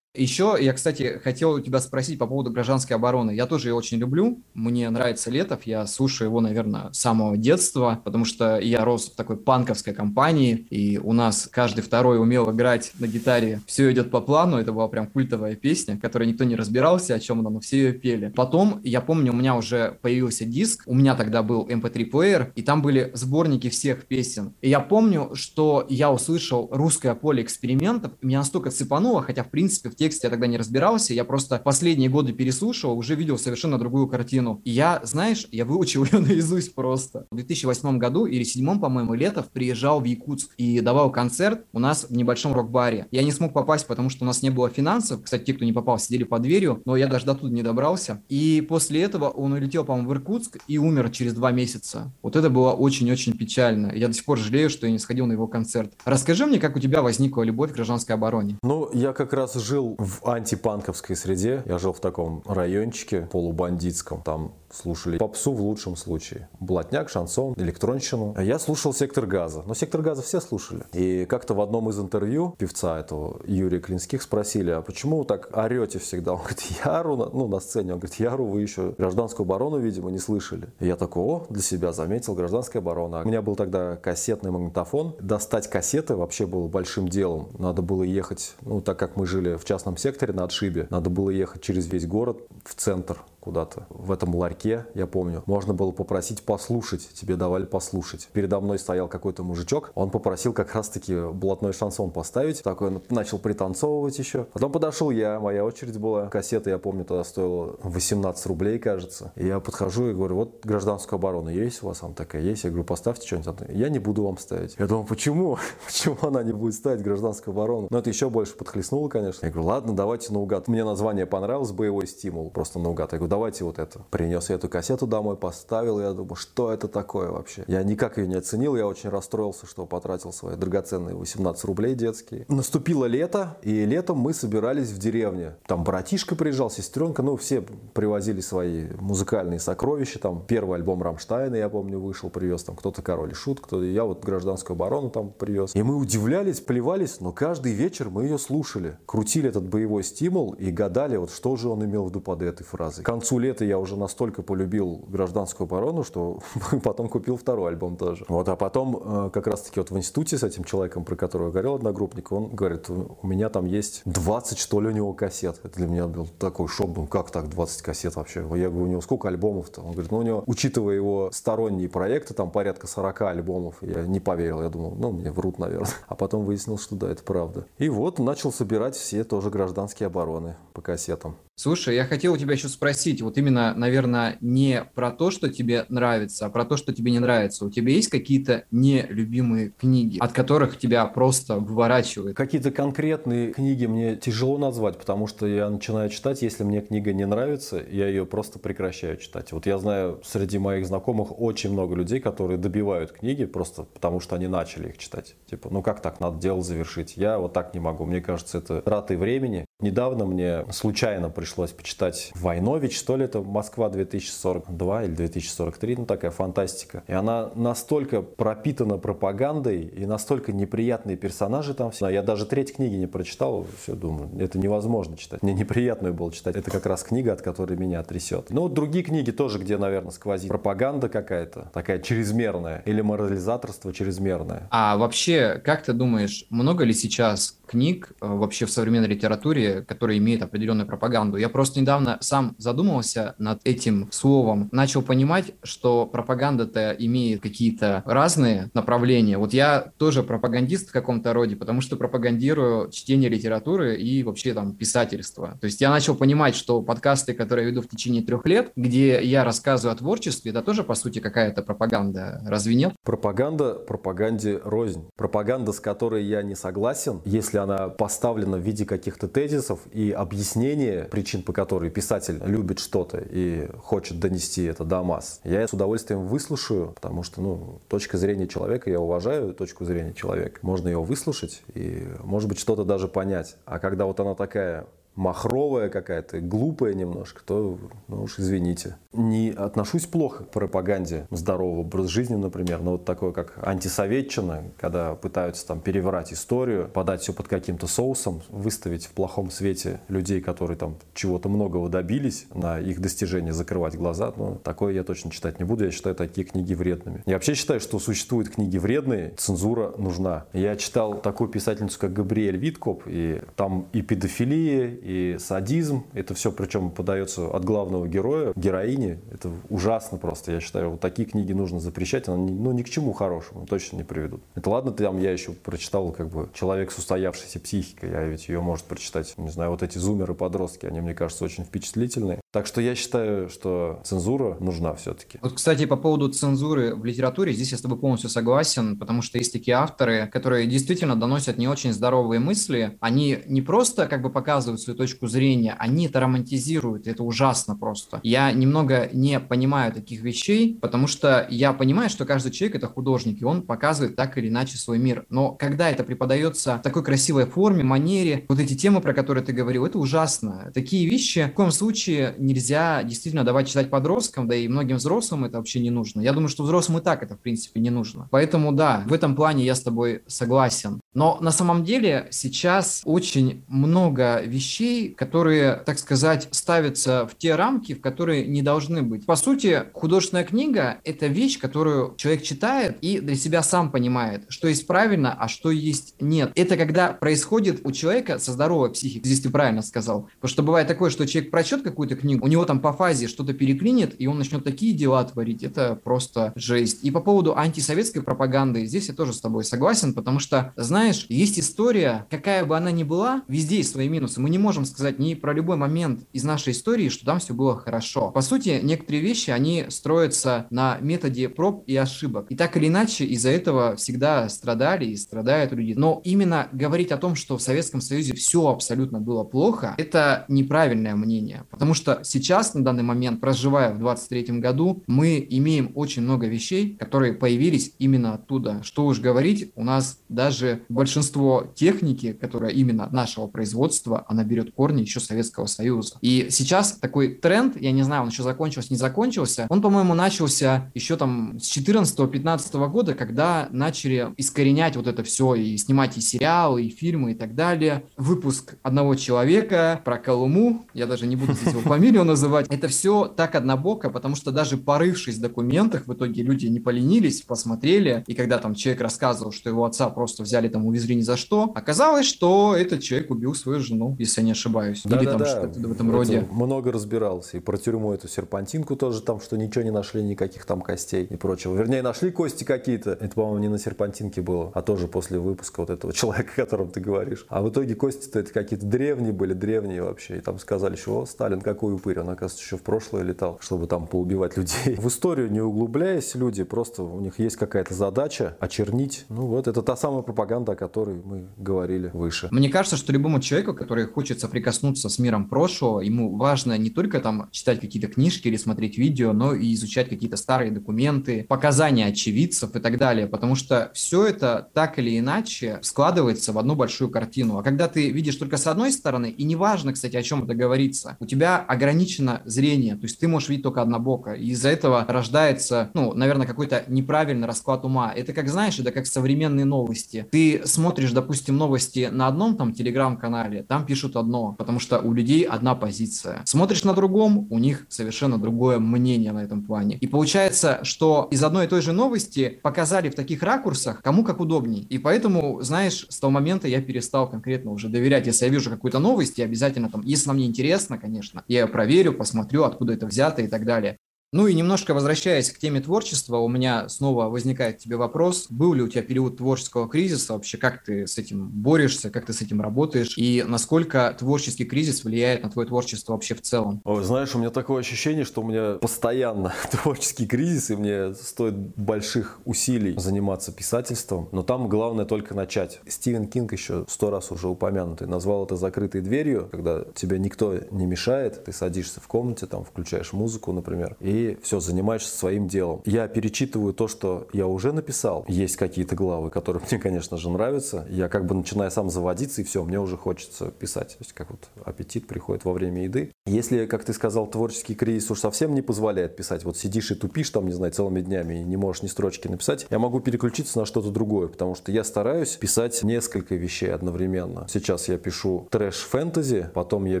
[0.14, 3.30] Еще я, кстати, хотел у тебя спросить по поводу гражданской обороны.
[3.30, 4.42] Я тоже ее очень люблю.
[4.52, 5.60] Мне нравится Летов.
[5.64, 10.66] Я слушаю его, наверное, с самого детства, потому что я рос в такой панковской компании,
[10.68, 14.58] и у нас каждый второй умел играть на гитаре «Все идет по плану».
[14.58, 17.92] Это была прям культовая песня, которой никто не разбирался, о чем она, но все ее
[17.94, 18.30] пели.
[18.36, 22.60] Потом, я помню, у меня уже появился диск, у меня тогда был MP3-плеер, эм и
[22.60, 24.52] там были сборники всех песен.
[24.60, 29.88] И я помню, что я услышал «Русское поле экспериментов», меня настолько цепануло, хотя, в принципе,
[29.88, 34.08] в тексте я тогда не разбирался, я просто последние годы переслушивал, уже видел совершенно другую
[34.08, 34.60] картину.
[34.64, 37.26] И я, знаешь, я выучил ее наизусть просто.
[37.30, 42.06] В 2008 году или 2007, по-моему, Летов приезжал в Якутск и давал концерт у нас
[42.08, 43.06] в небольшом рок-баре.
[43.12, 45.22] Я не смог попасть, потому что у нас не было финансов.
[45.22, 48.22] Кстати, те, кто не попал, сидели под дверью, но я даже до туда не добрался.
[48.28, 52.12] И после этого он улетел, по-моему, в Иркутск и умер через два месяца.
[52.22, 53.92] Вот это было очень-очень печально.
[53.94, 55.92] Я до сих пор жалею, что я не сходил на его концерт.
[56.04, 58.58] Расскажи мне, как у тебя возникла любовь к гражданской обороне?
[58.62, 61.62] Ну, я как раз жил в антипанковской среде.
[61.66, 64.22] Я жил в таком райончике полубандитском.
[64.22, 66.48] Там слушали попсу в лучшем случае.
[66.60, 68.34] Блатняк, шансон, электронщину.
[68.40, 69.62] Я слушал «Сектор газа».
[69.66, 70.84] Но «Сектор газа» все слушали.
[70.92, 75.50] И как-то в одном из интервью певца этого Юрия Клинских спросили, а почему вы так
[75.56, 76.32] орете всегда?
[76.32, 80.18] Он говорит, Яру, ну на сцене, он говорит, Яру, вы еще гражданскую оборону, видимо, не
[80.18, 80.68] слышали.
[80.80, 83.22] И я такой, о, для себя заметил, гражданская оборона.
[83.22, 85.16] У меня был тогда кассетный магнитофон.
[85.20, 87.50] Достать кассеты вообще было большим делом.
[87.58, 91.30] Надо было ехать, ну так как мы жили в частном секторе на отшибе, надо было
[91.30, 96.42] ехать через весь город в центр куда-то в этом ларьке, я помню, можно было попросить
[96.42, 98.28] послушать, тебе давали послушать.
[98.32, 104.18] Передо мной стоял какой-то мужичок, он попросил как раз-таки блатной шансон поставить, такой начал пританцовывать
[104.18, 104.44] еще.
[104.52, 109.32] Потом подошел я, моя очередь была, кассета, я помню, тогда стоила 18 рублей, кажется.
[109.36, 112.02] И я подхожу и говорю, вот гражданскую оборону есть у вас?
[112.02, 112.64] Она такая, есть.
[112.64, 113.68] Я говорю, поставьте что-нибудь.
[113.70, 114.76] Я не буду вам ставить.
[114.78, 115.58] Я думаю, почему?
[115.86, 117.88] Почему она не будет ставить гражданскую оборону?
[117.90, 119.46] Но это еще больше подхлестнуло, конечно.
[119.46, 120.68] Я говорю, ладно, давайте наугад.
[120.68, 123.12] Мне название понравилось, боевой стимул, просто наугад.
[123.12, 124.00] Я говорю, давайте вот это.
[124.10, 127.64] Принес я эту кассету домой, поставил, я думаю, что это такое вообще?
[127.66, 132.44] Я никак ее не оценил, я очень расстроился, что потратил свои драгоценные 18 рублей детские.
[132.48, 135.54] Наступило лето, и летом мы собирались в деревне.
[135.66, 137.62] Там братишка приезжал, сестренка, ну все
[137.94, 140.18] привозили свои музыкальные сокровища.
[140.18, 144.04] Там первый альбом Рамштайна, я помню, вышел, привез там кто-то Король и Шут, кто-то я
[144.04, 145.74] вот гражданскую оборону там привез.
[145.74, 148.98] И мы удивлялись, плевались, но каждый вечер мы ее слушали.
[149.06, 152.64] Крутили этот боевой стимул и гадали, вот что же он имел в виду под этой
[152.64, 153.02] фразой.
[153.22, 156.40] Концу лета я уже настолько полюбил гражданскую оборону, что
[156.82, 158.24] потом купил второй альбом тоже.
[158.28, 161.52] Вот, а потом э, как раз-таки вот в институте с этим человеком, про которого я
[161.52, 165.60] говорил, одногруппник, он говорит, у меня там есть 20, что ли, у него кассет.
[165.62, 168.40] Это для меня был такой шок, как так, 20 кассет вообще?
[168.40, 169.82] Я говорю, у него сколько альбомов-то?
[169.82, 173.76] Он говорит, ну у него, учитывая его сторонние проекты, там порядка 40 альбомов.
[173.82, 175.88] Я не поверил, я думал, ну мне врут, наверное.
[176.08, 177.66] А потом выяснил, что да, это правда.
[177.78, 181.36] И вот начал собирать все тоже гражданские обороны по кассетам.
[181.54, 185.84] Слушай, я хотел у тебя еще спросить, вот именно, наверное, не про то, что тебе
[185.88, 187.66] нравится, а про то, что тебе не нравится.
[187.66, 192.36] У тебя есть какие-то нелюбимые книги, от которых тебя просто выворачивает?
[192.36, 197.26] Какие-то конкретные книги мне тяжело назвать, потому что я начинаю читать, если мне книга не
[197.26, 199.52] нравится, я ее просто прекращаю читать.
[199.52, 204.36] Вот я знаю среди моих знакомых очень много людей, которые добивают книги просто потому, что
[204.36, 205.34] они начали их читать.
[205.50, 207.16] Типа, ну как так, надо дело завершить.
[207.16, 208.04] Я вот так не могу.
[208.04, 209.66] Мне кажется, это траты времени.
[209.80, 216.30] Недавно мне случайно пришлось почитать Войнович, что ли, это Москва 2042 или 2043, ну такая
[216.30, 217.02] фантастика.
[217.08, 222.08] И она настолько пропитана пропагандой и настолько неприятные персонажи там все.
[222.08, 225.42] Я даже треть книги не прочитал, все думаю, это невозможно читать.
[225.42, 226.54] Мне неприятно было читать.
[226.54, 228.50] Это как раз книга, от которой меня трясет.
[228.50, 234.68] Ну, вот другие книги тоже, где, наверное, сквозит пропаганда какая-то, такая чрезмерная, или морализаторство чрезмерное.
[234.70, 240.18] А вообще, как ты думаешь, много ли сейчас книг э, вообще в современной литературе, которые
[240.18, 241.38] имеют определенную пропаганду.
[241.38, 242.54] Я просто недавно сам
[242.92, 249.38] задумывался над этим словом, начал понимать, что пропаганда-то имеет какие-то разные направления.
[249.38, 254.74] Вот я тоже пропагандист в каком-то роде, потому что пропагандирую чтение литературы и вообще там
[254.76, 255.58] писательство.
[255.60, 259.22] То есть я начал понимать, что подкасты, которые я веду в течение трех лет, где
[259.22, 262.42] я рассказываю о творчестве, это тоже, по сути, какая-то пропаганда.
[262.46, 262.92] Разве нет?
[263.04, 265.08] Пропаганда пропаганде рознь.
[265.16, 271.04] Пропаганда, с которой я не согласен, если она поставлена в виде каких-то тезисов и объяснения
[271.04, 276.26] причин, по которой писатель любит что-то и хочет донести это до масс, я с удовольствием
[276.26, 280.60] выслушаю, потому что, ну, точка зрения человека, я уважаю точку зрения человека.
[280.62, 283.56] Можно ее выслушать и, может быть, что-то даже понять.
[283.64, 288.96] А когда вот она такая махровая какая-то, глупая немножко, то, ну уж извините.
[289.12, 295.14] Не отношусь плохо к пропаганде здорового образа жизни, например, но вот такое, как антисоветчина, когда
[295.14, 300.76] пытаются там переврать историю, подать все под каким-то соусом, выставить в плохом свете людей, которые
[300.78, 305.64] там чего-то многого добились, на их достижения закрывать глаза, но такое я точно читать не
[305.64, 307.22] буду, я считаю такие книги вредными.
[307.26, 310.46] Я вообще считаю, что существуют книги вредные, цензура нужна.
[310.52, 316.04] Я читал такую писательницу, как Габриэль Виткоп, и там и педофилия, и садизм.
[316.14, 319.18] Это все причем подается от главного героя, героини.
[319.30, 320.52] Это ужасно просто.
[320.52, 322.28] Я считаю, вот такие книги нужно запрещать.
[322.28, 324.42] Они ну, ни к чему хорошему точно не приведут.
[324.54, 328.10] Это ладно, там я еще прочитал как бы человек с устоявшейся психикой.
[328.14, 330.86] А ведь ее может прочитать, не знаю, вот эти зумеры-подростки.
[330.86, 332.41] Они, мне кажется, очень впечатлительные.
[332.52, 335.38] Так что я считаю, что цензура нужна все-таки.
[335.40, 339.38] Вот, кстати, по поводу цензуры в литературе, здесь я с тобой полностью согласен, потому что
[339.38, 342.98] есть такие авторы, которые действительно доносят не очень здоровые мысли.
[343.00, 348.20] Они не просто как бы показывают свою точку зрения, они это романтизируют, это ужасно просто.
[348.22, 353.40] Я немного не понимаю таких вещей, потому что я понимаю, что каждый человек это художник,
[353.40, 355.24] и он показывает так или иначе свой мир.
[355.30, 359.54] Но когда это преподается в такой красивой форме, манере, вот эти темы, про которые ты
[359.54, 360.70] говорил, это ужасно.
[360.74, 365.58] Такие вещи в коем случае нельзя действительно давать читать подросткам, да и многим взрослым это
[365.58, 366.20] вообще не нужно.
[366.20, 368.28] Я думаю, что взрослым и так это в принципе не нужно.
[368.30, 371.00] Поэтому да, в этом плане я с тобой согласен.
[371.14, 377.94] Но на самом деле сейчас очень много вещей, которые, так сказать, ставятся в те рамки,
[377.94, 379.26] в которые не должны быть.
[379.26, 384.68] По сути, художественная книга– это вещь, которую человек читает и для себя сам понимает, что
[384.68, 386.52] есть правильно, а что есть нет.
[386.54, 389.26] Это когда происходит у человека со здоровой психикой.
[389.26, 390.28] Здесь ты правильно сказал.
[390.36, 393.52] Потому что бывает такое, что человек прочет какую-то книгу, у него там по фазе что-то
[393.52, 395.62] переклинит, и он начнет такие дела творить.
[395.62, 397.04] Это просто жесть.
[397.04, 401.58] И по поводу антисоветской пропаганды, здесь я тоже с тобой согласен, потому что, знаешь, есть
[401.58, 404.40] история, какая бы она ни была, везде есть свои минусы.
[404.40, 407.76] Мы не можем сказать ни про любой момент из нашей истории, что там все было
[407.76, 408.30] хорошо.
[408.30, 412.46] По сути, некоторые вещи, они строятся на методе проб и ошибок.
[412.50, 415.94] И так или иначе, из-за этого всегда страдали и страдают люди.
[415.96, 421.14] Но именно говорить о том, что в Советском Союзе все абсолютно было плохо, это неправильное
[421.14, 421.64] мнение.
[421.70, 426.96] Потому что сейчас, на данный момент, проживая в 23 году, мы имеем очень много вещей,
[426.98, 428.80] которые появились именно оттуда.
[428.82, 435.02] Что уж говорить, у нас даже большинство техники, которая именно нашего производства, она берет корни
[435.02, 436.16] еще Советского Союза.
[436.20, 440.90] И сейчас такой тренд, я не знаю, он еще закончился, не закончился, он, по-моему, начался
[440.94, 446.84] еще там с 14-15 года, когда начали искоренять вот это все и снимать и сериалы,
[446.84, 448.04] и фильмы и так далее.
[448.16, 453.26] Выпуск одного человека про Колыму, я даже не буду здесь его фамилию называть, это все
[453.26, 458.34] так однобоко, потому что даже порывшись в документах, в итоге люди не поленились, посмотрели, и
[458.34, 462.26] когда там человек рассказывал, что его отца просто взяли там, увезли ни за что, оказалось,
[462.26, 465.02] что этот человек убил свою жену, если я не ошибаюсь.
[465.04, 465.46] Да, Или да, там да.
[465.46, 466.48] что-то в этом это роде.
[466.50, 467.56] Много разбирался.
[467.56, 471.36] И про тюрьму эту серпантинку тоже там, что ничего не нашли, никаких там костей и
[471.36, 471.74] прочего.
[471.76, 473.12] Вернее, нашли кости какие-то.
[473.12, 476.90] Это, по-моему, не на серпантинке было, а тоже после выпуска вот этого человека, о котором
[476.90, 477.46] ты говоришь.
[477.48, 480.38] А в итоге кости-то это какие-то древние были, древние вообще.
[480.38, 482.20] И там сказали, что Сталин какой упырь.
[482.20, 484.96] Он, оказывается, еще в прошлое летал, чтобы там поубивать людей.
[484.96, 489.24] В историю не углубляясь, люди просто, у них есть какая-то задача очернить.
[489.28, 492.48] Ну вот, это та самая пропаганда, о которой мы говорили выше.
[492.50, 497.20] Мне кажется, что любому человеку, который хочет соприкоснуться с миром прошлого, ему важно не только
[497.20, 502.74] там читать какие-то книжки или смотреть видео, но и изучать какие-то старые документы, показания очевидцев
[502.74, 507.58] и так далее, потому что все это так или иначе складывается в одну большую картину.
[507.58, 511.16] А когда ты видишь только с одной стороны, и неважно, кстати, о чем это говорится,
[511.20, 515.90] у тебя ограничено зрение, то есть ты можешь видеть только однобоко, и из-за этого рождается,
[515.94, 518.12] ну, наверное, какой-то неправильный расклад ума.
[518.14, 520.26] Это как, знаешь, это как современные новости.
[520.30, 525.42] Ты смотришь, допустим, новости на одном там телеграм-канале, там пишут одно, потому что у людей
[525.42, 526.42] одна позиция.
[526.44, 529.96] Смотришь на другом, у них совершенно другое мнение на этом плане.
[529.96, 534.40] И получается, что из одной и той же новости показали в таких ракурсах, кому как
[534.40, 534.86] удобней.
[534.88, 538.26] И поэтому, знаешь, с того момента я перестал конкретно уже доверять.
[538.26, 542.12] Если я вижу какую-то новость, я обязательно там, если она мне интересна, конечно, я проверю,
[542.12, 543.98] посмотрю, откуда это взято и так далее.
[544.34, 548.80] Ну и немножко возвращаясь к теме творчества, у меня снова возникает тебе вопрос, был ли
[548.80, 552.62] у тебя период творческого кризиса, вообще как ты с этим борешься, как ты с этим
[552.62, 556.80] работаешь, и насколько творческий кризис влияет на твое творчество вообще в целом?
[557.02, 562.40] Знаешь, у меня такое ощущение, что у меня постоянно творческий кризис, и мне стоит больших
[562.46, 565.82] усилий заниматься писательством, но там главное только начать.
[565.86, 568.08] Стивен Кинг еще сто раз уже упомянутый.
[568.08, 573.12] Назвал это закрытой дверью, когда тебе никто не мешает, ты садишься в комнате, там включаешь
[573.12, 575.82] музыку, например, и все, занимаешься своим делом.
[575.84, 578.24] Я перечитываю то, что я уже написал.
[578.28, 580.86] Есть какие-то главы, которые мне, конечно же, нравятся.
[580.90, 583.88] Я как бы начинаю сам заводиться, и все, мне уже хочется писать.
[583.88, 586.12] То есть как вот аппетит приходит во время еды.
[586.26, 590.30] Если, как ты сказал, творческий кризис уж совсем не позволяет писать, вот сидишь и тупишь
[590.30, 593.66] там, не знаю, целыми днями и не можешь ни строчки написать, я могу переключиться на
[593.66, 597.46] что-то другое, потому что я стараюсь писать несколько вещей одновременно.
[597.48, 600.00] Сейчас я пишу трэш-фэнтези, потом я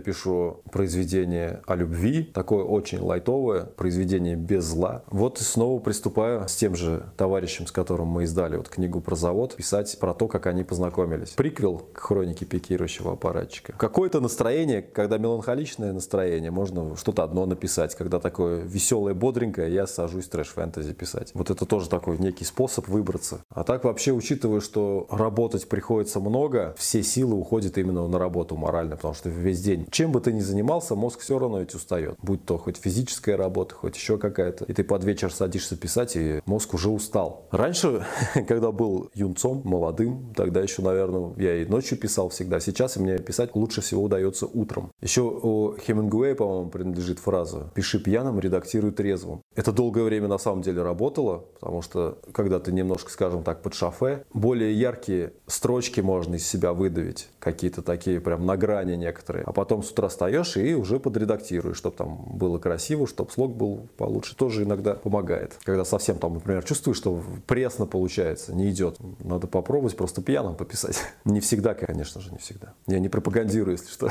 [0.00, 5.02] пишу произведение о любви, такое очень лайтовое, произведение произведение без зла.
[5.10, 9.16] Вот и снова приступаю с тем же товарищем, с которым мы издали вот книгу про
[9.16, 11.30] завод, писать про то, как они познакомились.
[11.30, 13.72] Приквел к хронике пикирующего аппаратчика.
[13.72, 17.94] Какое-то настроение, когда меланхоличное настроение, можно что-то одно написать.
[17.94, 21.30] Когда такое веселое, бодренькое, я сажусь трэш-фэнтези писать.
[21.34, 23.38] Вот это тоже такой некий способ выбраться.
[23.50, 28.96] А так вообще, учитывая, что работать приходится много, все силы уходят именно на работу морально,
[28.96, 32.16] потому что весь день, чем бы ты ни занимался, мозг все равно ведь устает.
[32.22, 34.64] Будь то хоть физическая работа, хоть еще какая-то.
[34.64, 37.46] И ты под вечер садишься писать, и мозг уже устал.
[37.50, 38.04] Раньше,
[38.48, 42.58] когда был юнцом, молодым, тогда еще, наверное, я и ночью писал всегда.
[42.60, 44.90] Сейчас мне писать лучше всего удается утром.
[45.00, 49.42] Еще у Хемингуэя, по-моему, принадлежит фраза «Пиши пьяным, редактируй трезвым».
[49.54, 53.74] Это долгое время на самом деле работало, потому что когда ты немножко, скажем так, под
[53.74, 59.44] шофе, более яркие строчки можно из себя выдавить, какие-то такие прям на грани некоторые.
[59.44, 63.81] А потом с утра встаешь и уже подредактируешь, чтобы там было красиво, чтобы слог был
[63.96, 65.58] получше, тоже иногда помогает.
[65.64, 70.96] Когда совсем там, например, чувствуешь, что пресно получается, не идет, надо попробовать просто пьяным пописать.
[71.24, 72.74] Не всегда, конечно же, не всегда.
[72.86, 74.10] Я не пропагандирую, если что.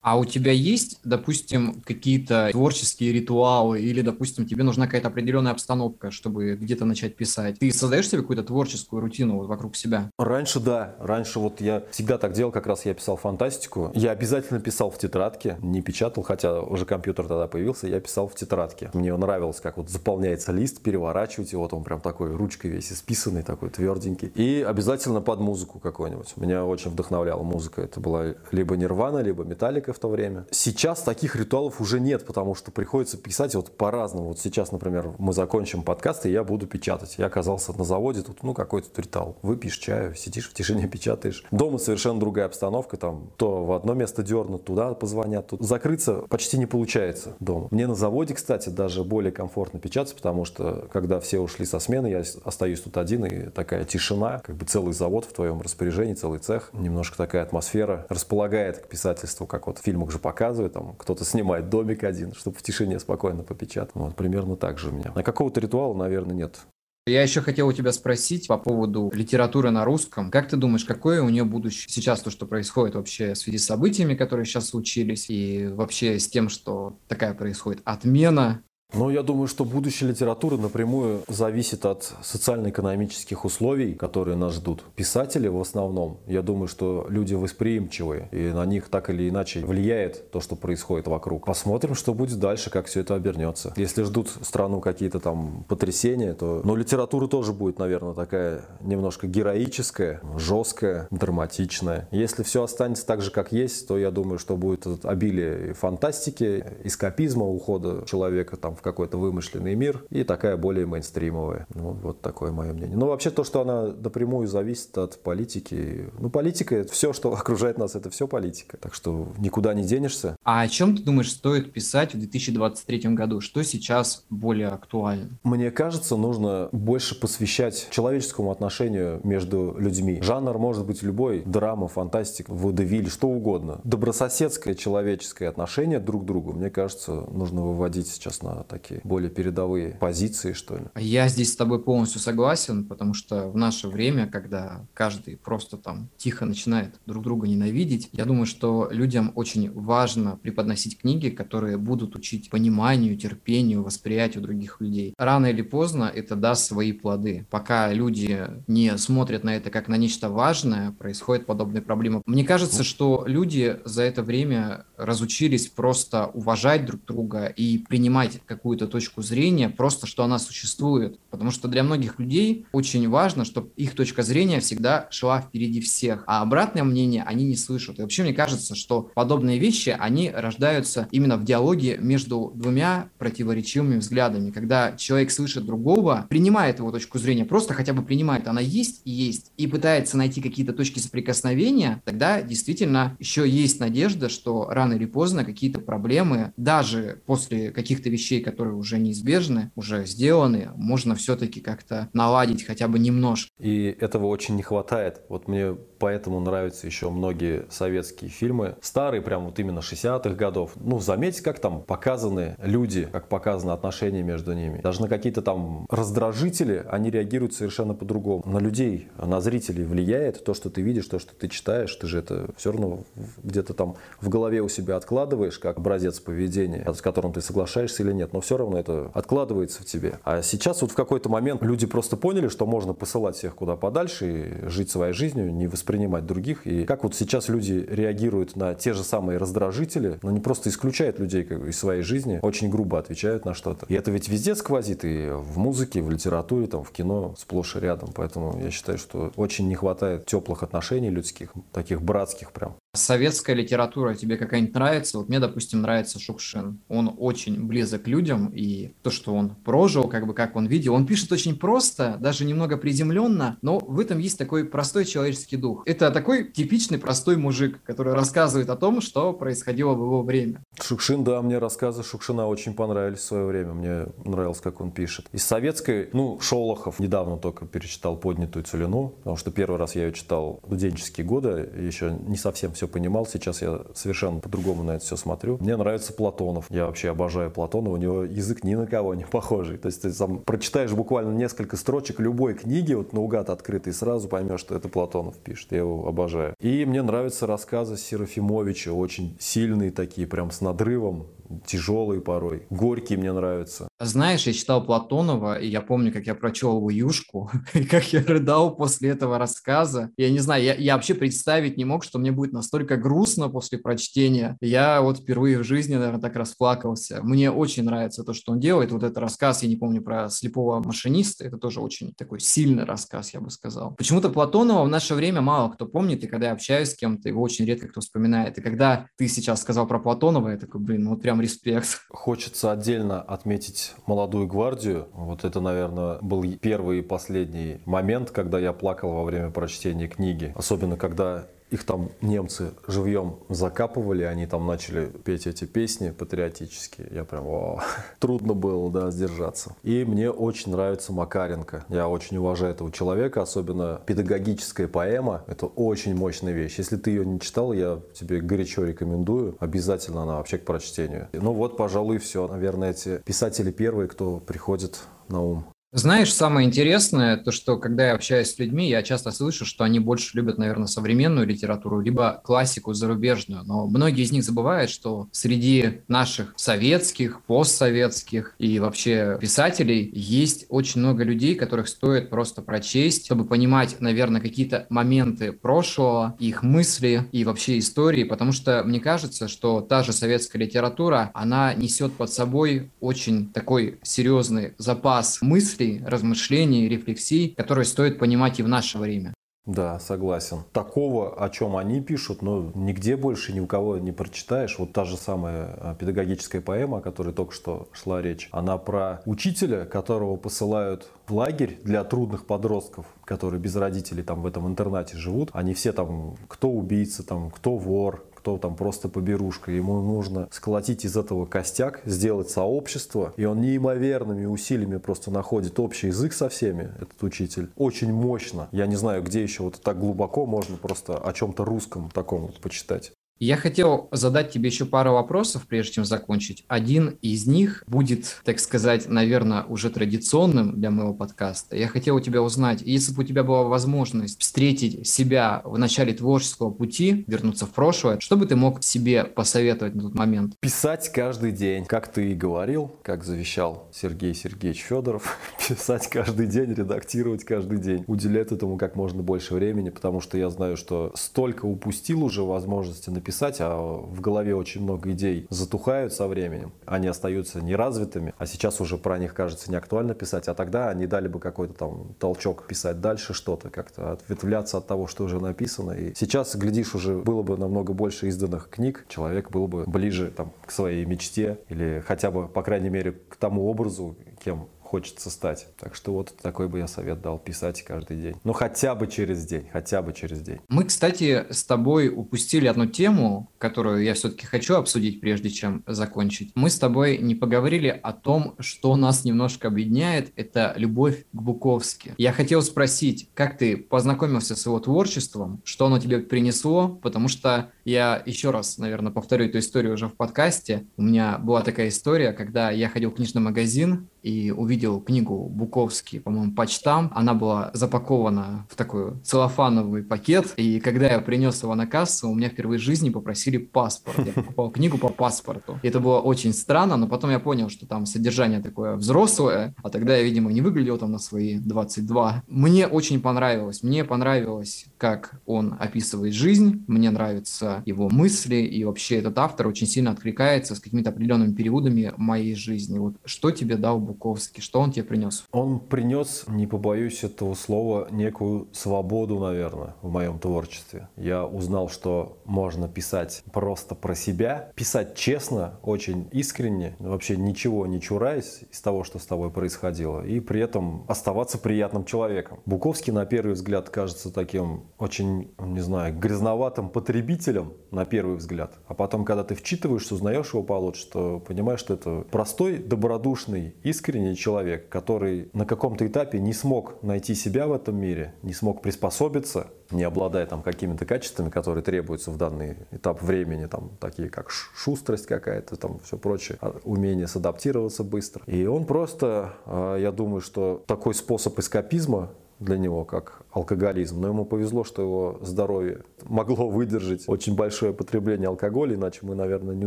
[0.00, 6.10] А у тебя есть, допустим, какие-то творческие ритуалы или, допустим, тебе нужна какая-то определенная обстановка,
[6.10, 7.58] чтобы где-то начать писать?
[7.58, 10.10] Ты создаешь себе какую-то творческую рутину вот вокруг себя?
[10.18, 10.94] Раньше да.
[11.00, 13.90] Раньше вот я всегда так делал, как раз я писал фантастику.
[13.94, 18.34] Я обязательно писал в тетрадке, не печатал, хотя уже компьютер тогда появился, я писал в
[18.34, 18.90] тетрадке.
[18.94, 23.42] Мне нравилось, как вот заполняется лист, переворачивать его, вот он прям такой ручкой весь исписанный,
[23.42, 24.28] такой тверденький.
[24.28, 26.36] И обязательно под музыку какую-нибудь.
[26.36, 27.82] Меня очень вдохновляла музыка.
[27.82, 30.46] Это была либо Нирвана, либо Металлика, в то время.
[30.52, 34.28] Сейчас таких ритуалов уже нет, потому что приходится писать вот по-разному.
[34.28, 37.16] Вот сейчас, например, мы закончим подкаст, и я буду печатать.
[37.18, 39.36] Я оказался на заводе, тут, ну, какой-то ритуал.
[39.42, 41.44] Выпьешь чаю, сидишь в тишине, печатаешь.
[41.50, 45.48] Дома совершенно другая обстановка, там, то в одно место дернут, туда позвонят.
[45.48, 47.66] Тут закрыться почти не получается дома.
[47.72, 52.06] Мне на заводе, кстати, даже более комфортно печатать, потому что, когда все ушли со смены,
[52.06, 56.38] я остаюсь тут один, и такая тишина, как бы целый завод в твоем распоряжении, целый
[56.38, 56.70] цех.
[56.72, 61.68] Немножко такая атмосфера располагает к писательству, как вот в фильмах же показывают, там кто-то снимает
[61.68, 63.94] домик один, чтобы в тишине спокойно попечатать.
[63.94, 65.12] Вот примерно так же у меня.
[65.14, 66.60] А какого-то ритуала, наверное, нет.
[67.06, 70.30] Я еще хотел у тебя спросить по поводу литературы на русском.
[70.30, 73.64] Как ты думаешь, какое у нее будущее сейчас, то, что происходит вообще в связи с
[73.64, 78.62] событиями, которые сейчас случились, и вообще с тем, что такая происходит отмена
[78.98, 84.82] ну, я думаю, что будущее литературы напрямую зависит от социально-экономических условий, которые нас ждут.
[84.96, 90.32] Писатели в основном, я думаю, что люди восприимчивые, и на них так или иначе влияет
[90.32, 91.46] то, что происходит вокруг.
[91.46, 93.72] Посмотрим, что будет дальше, как все это обернется.
[93.76, 96.60] Если ждут страну какие-то там потрясения, то...
[96.64, 102.08] Но литература тоже будет, наверное, такая немножко героическая, жесткая, драматичная.
[102.10, 107.44] Если все останется так же, как есть, то я думаю, что будет обилие фантастики, эскапизма,
[107.44, 111.66] ухода человека там в какой-то вымышленный мир, и такая более мейнстримовая.
[111.74, 112.96] Ну, вот такое мое мнение.
[112.96, 117.78] Но вообще то, что она напрямую зависит от политики, ну, политика, это все, что окружает
[117.78, 118.76] нас, это все политика.
[118.76, 120.36] Так что никуда не денешься.
[120.44, 123.40] А о чем ты думаешь стоит писать в 2023 году?
[123.40, 125.30] Что сейчас более актуально?
[125.42, 130.20] Мне кажется, нужно больше посвящать человеческому отношению между людьми.
[130.22, 133.80] Жанр может быть любой, драма, фантастика, водевиль, что угодно.
[133.84, 139.90] Добрососедское человеческое отношение друг к другу, мне кажется, нужно выводить сейчас на такие более передовые
[139.90, 140.84] позиции, что ли.
[140.96, 146.08] Я здесь с тобой полностью согласен, потому что в наше время, когда каждый просто там
[146.16, 152.14] тихо начинает друг друга ненавидеть, я думаю, что людям очень важно преподносить книги, которые будут
[152.16, 155.14] учить пониманию, терпению, восприятию других людей.
[155.18, 157.46] Рано или поздно это даст свои плоды.
[157.50, 162.22] Пока люди не смотрят на это как на нечто важное, происходят подобные проблемы.
[162.26, 168.88] Мне кажется, что люди за это время разучились просто уважать друг друга и принимать какую-то
[168.88, 171.18] точку зрения, просто что она существует.
[171.30, 176.24] Потому что для многих людей очень важно, чтобы их точка зрения всегда шла впереди всех,
[176.26, 177.98] а обратное мнение они не слышат.
[177.98, 183.98] И вообще мне кажется, что подобные вещи, они рождаются именно в диалоге между двумя противоречивыми
[183.98, 189.02] взглядами, когда человек слышит другого, принимает его точку зрения, просто хотя бы принимает, она есть
[189.04, 194.94] и есть, и пытается найти какие-то точки соприкосновения, тогда действительно еще есть надежда, что рано
[194.94, 201.60] или поздно какие-то проблемы, даже после каких-то вещей, которые уже неизбежны, уже сделаны, можно все-таки
[201.60, 203.50] как-то наладить хотя бы немножко.
[203.58, 205.20] И этого очень не хватает.
[205.28, 208.76] Вот мне поэтому нравятся еще многие советские фильмы.
[208.80, 210.72] Старые, прям вот именно 60-х годов.
[210.76, 214.80] Ну, заметьте, как там показаны люди, как показаны отношения между ними.
[214.82, 218.42] Даже на какие-то там раздражители они реагируют совершенно по-другому.
[218.46, 221.94] На людей, на зрителей влияет то, что ты видишь, то, что ты читаешь.
[221.96, 223.04] Ты же это все равно
[223.42, 228.12] где-то там в голове у себя откладываешь, как образец поведения, с которым ты соглашаешься или
[228.12, 228.32] нет.
[228.38, 230.20] Но все равно это откладывается в тебе.
[230.22, 234.62] А сейчас вот в какой-то момент люди просто поняли, что можно посылать всех куда подальше
[234.64, 236.64] и жить своей жизнью, не воспринимать других.
[236.68, 241.18] И как вот сейчас люди реагируют на те же самые раздражители, но не просто исключают
[241.18, 243.86] людей из своей жизни, очень грубо отвечают на что-то.
[243.88, 247.80] И это ведь везде сквозит, и в музыке, в литературе, там, в кино, сплошь и
[247.80, 248.10] рядом.
[248.14, 252.76] Поэтому я считаю, что очень не хватает теплых отношений людских, таких братских прям.
[252.94, 255.18] Советская литература тебе какая-нибудь нравится?
[255.18, 256.80] Вот мне, допустим, нравится Шукшин.
[256.88, 260.94] Он очень близок к людям, и то, что он прожил, как бы как он видел,
[260.94, 265.82] он пишет очень просто, даже немного приземленно, но в этом есть такой простой человеческий дух.
[265.84, 270.62] Это такой типичный простой мужик, который рассказывает о том, что происходило в его время.
[270.80, 273.74] Шукшин, да, мне рассказы Шукшина очень понравились в свое время.
[273.74, 275.26] Мне нравилось, как он пишет.
[275.32, 280.12] Из советской, ну, Шолохов недавно только перечитал «Поднятую целину», потому что первый раз я ее
[280.14, 283.26] читал в студенческие годы, еще не совсем все понимал.
[283.26, 285.58] Сейчас я совершенно по-другому на это все смотрю.
[285.60, 286.66] Мне нравится Платонов.
[286.70, 287.94] Я вообще обожаю Платонова.
[287.94, 289.78] У него язык ни на кого не похожий.
[289.78, 294.60] То есть ты сам прочитаешь буквально несколько строчек любой книги, вот наугад открытый, сразу поймешь,
[294.60, 295.72] что это Платонов пишет.
[295.72, 296.54] Я его обожаю.
[296.60, 298.92] И мне нравятся рассказы Серафимовича.
[298.92, 301.26] Очень сильные такие, прям с надрывом
[301.66, 302.66] тяжелые порой.
[302.70, 303.88] Горькие мне нравятся.
[304.00, 308.22] Знаешь, я читал Платонова, и я помню, как я прочел его «Юшку», и как я
[308.22, 310.10] рыдал после этого рассказа.
[310.16, 313.78] Я не знаю, я, я вообще представить не мог, что мне будет настолько грустно после
[313.78, 314.56] прочтения.
[314.60, 317.20] Я вот впервые в жизни, наверное, так расплакался.
[317.22, 318.92] Мне очень нравится то, что он делает.
[318.92, 323.34] Вот этот рассказ, я не помню, про слепого машиниста, это тоже очень такой сильный рассказ,
[323.34, 323.94] я бы сказал.
[323.96, 327.42] Почему-то Платонова в наше время мало кто помнит, и когда я общаюсь с кем-то, его
[327.42, 328.58] очень редко кто вспоминает.
[328.58, 332.02] И когда ты сейчас сказал про Платонова, я такой, блин, ну вот прям прям респект.
[332.10, 335.08] Хочется отдельно отметить молодую гвардию.
[335.12, 340.52] Вот это, наверное, был первый и последний момент, когда я плакал во время прочтения книги.
[340.56, 347.08] Особенно, когда их там немцы живьем закапывали, они там начали петь эти песни патриотические.
[347.10, 347.80] Я прям, о,
[348.18, 349.76] трудно было, да, сдержаться.
[349.82, 351.84] И мне очень нравится Макаренко.
[351.88, 355.44] Я очень уважаю этого человека, особенно педагогическая поэма.
[355.46, 356.78] Это очень мощная вещь.
[356.78, 359.56] Если ты ее не читал, я тебе горячо рекомендую.
[359.60, 361.28] Обязательно она вообще к прочтению.
[361.32, 362.46] Ну вот, пожалуй, все.
[362.48, 365.64] Наверное, эти писатели первые, кто приходит на ум.
[365.90, 370.00] Знаешь, самое интересное, то, что когда я общаюсь с людьми, я часто слышу, что они
[370.00, 373.64] больше любят, наверное, современную литературу, либо классику зарубежную.
[373.64, 381.00] Но многие из них забывают, что среди наших советских, постсоветских и вообще писателей есть очень
[381.00, 387.46] много людей, которых стоит просто прочесть, чтобы понимать, наверное, какие-то моменты прошлого, их мысли и
[387.46, 392.90] вообще истории, потому что мне кажется, что та же советская литература, она несет под собой
[393.00, 399.34] очень такой серьезный запас мыслей, мыслей, размышлений, рефлексий, которые стоит понимать и в наше время.
[399.66, 400.64] Да, согласен.
[400.72, 404.78] Такого, о чем они пишут, ну, нигде больше ни у кого не прочитаешь.
[404.78, 409.20] Вот та же самая а, педагогическая поэма, о которой только что шла речь, она про
[409.26, 415.18] учителя, которого посылают в лагерь для трудных подростков, которые без родителей там в этом интернате
[415.18, 415.50] живут.
[415.52, 419.72] Они все там, кто убийца, там, кто вор, кто там просто поберушка.
[419.72, 423.34] Ему нужно сколотить из этого костяк, сделать сообщество.
[423.36, 427.68] И он неимоверными усилиями просто находит общий язык со всеми, этот учитель.
[427.76, 428.68] Очень мощно.
[428.70, 432.60] Я не знаю, где еще вот так глубоко можно просто о чем-то русском таком вот
[432.60, 433.12] почитать.
[433.40, 436.64] Я хотел задать тебе еще пару вопросов, прежде чем закончить.
[436.66, 441.76] Один из них будет, так сказать, наверное, уже традиционным для моего подкаста.
[441.76, 446.14] Я хотел у тебя узнать, если бы у тебя была возможность встретить себя в начале
[446.14, 450.54] творческого пути, вернуться в прошлое, что бы ты мог себе посоветовать на тот момент?
[450.58, 455.38] Писать каждый день, как ты и говорил, как завещал Сергей Сергеевич Федоров.
[455.68, 458.02] Писать каждый день, редактировать каждый день.
[458.08, 463.10] Уделять этому как можно больше времени, потому что я знаю, что столько упустил уже возможности
[463.10, 466.72] написать писать, а в голове очень много идей затухают со временем.
[466.86, 471.06] Они остаются неразвитыми, а сейчас уже про них кажется не актуально писать, а тогда они
[471.06, 475.92] дали бы какой-то там толчок писать дальше что-то, как-то ответвляться от того, что уже написано.
[475.92, 480.54] И сейчас, глядишь, уже было бы намного больше изданных книг, человек был бы ближе там,
[480.64, 485.66] к своей мечте или хотя бы, по крайней мере, к тому образу, кем хочется стать.
[485.78, 488.36] Так что вот такой бы я совет дал писать каждый день.
[488.42, 490.60] Ну хотя бы через день, хотя бы через день.
[490.68, 496.52] Мы, кстати, с тобой упустили одну тему, которую я все-таки хочу обсудить, прежде чем закончить.
[496.54, 502.14] Мы с тобой не поговорили о том, что нас немножко объединяет, это любовь к Буковски.
[502.16, 507.70] Я хотел спросить, как ты познакомился с его творчеством, что оно тебе принесло, потому что
[507.84, 510.86] я еще раз, наверное, повторю эту историю уже в подкасте.
[510.96, 516.20] У меня была такая история, когда я ходил в книжный магазин, и увидел книгу Буковский,
[516.20, 517.10] по-моему, почтам.
[517.14, 522.34] Она была запакована в такой целлофановый пакет, и когда я принес его на кассу, у
[522.34, 524.18] меня впервые в жизни попросили паспорт.
[524.18, 525.78] Я покупал книгу по паспорту.
[525.82, 529.90] И это было очень странно, но потом я понял, что там содержание такое взрослое, а
[529.90, 532.44] тогда я, видимо, не выглядел там на свои 22.
[532.46, 533.82] Мне очень понравилось.
[533.82, 539.86] Мне понравилось, как он описывает жизнь, мне нравятся его мысли, и вообще этот автор очень
[539.86, 542.98] сильно откликается с какими-то определенными периодами моей жизни.
[542.98, 544.62] Вот что тебе дал Буковский?
[544.68, 545.46] Что он тебе принес?
[545.50, 551.08] Он принес, не побоюсь этого слова, некую свободу, наверное, в моем творчестве.
[551.16, 557.98] Я узнал, что можно писать просто про себя, писать честно, очень искренне, вообще ничего не
[557.98, 562.60] чураясь из того, что с тобой происходило, и при этом оставаться приятным человеком.
[562.66, 568.74] Буковский, на первый взгляд, кажется таким очень, не знаю, грязноватым потребителем, на первый взгляд.
[568.86, 574.18] А потом, когда ты вчитываешься, узнаешь его получше, что понимаешь, что это простой, добродушный, искренний
[574.18, 578.82] искренний человек, который на каком-то этапе не смог найти себя в этом мире, не смог
[578.82, 584.50] приспособиться, не обладая там какими-то качествами, которые требуются в данный этап времени, там такие как
[584.50, 588.42] шустрость какая-то, там все прочее, а умение садаптироваться быстро.
[588.46, 592.30] И он просто, а, я думаю, что такой способ эскапизма
[592.60, 594.20] для него, как алкоголизм.
[594.20, 599.74] Но ему повезло, что его здоровье могло выдержать очень большое потребление алкоголя, иначе мы, наверное,
[599.74, 599.86] не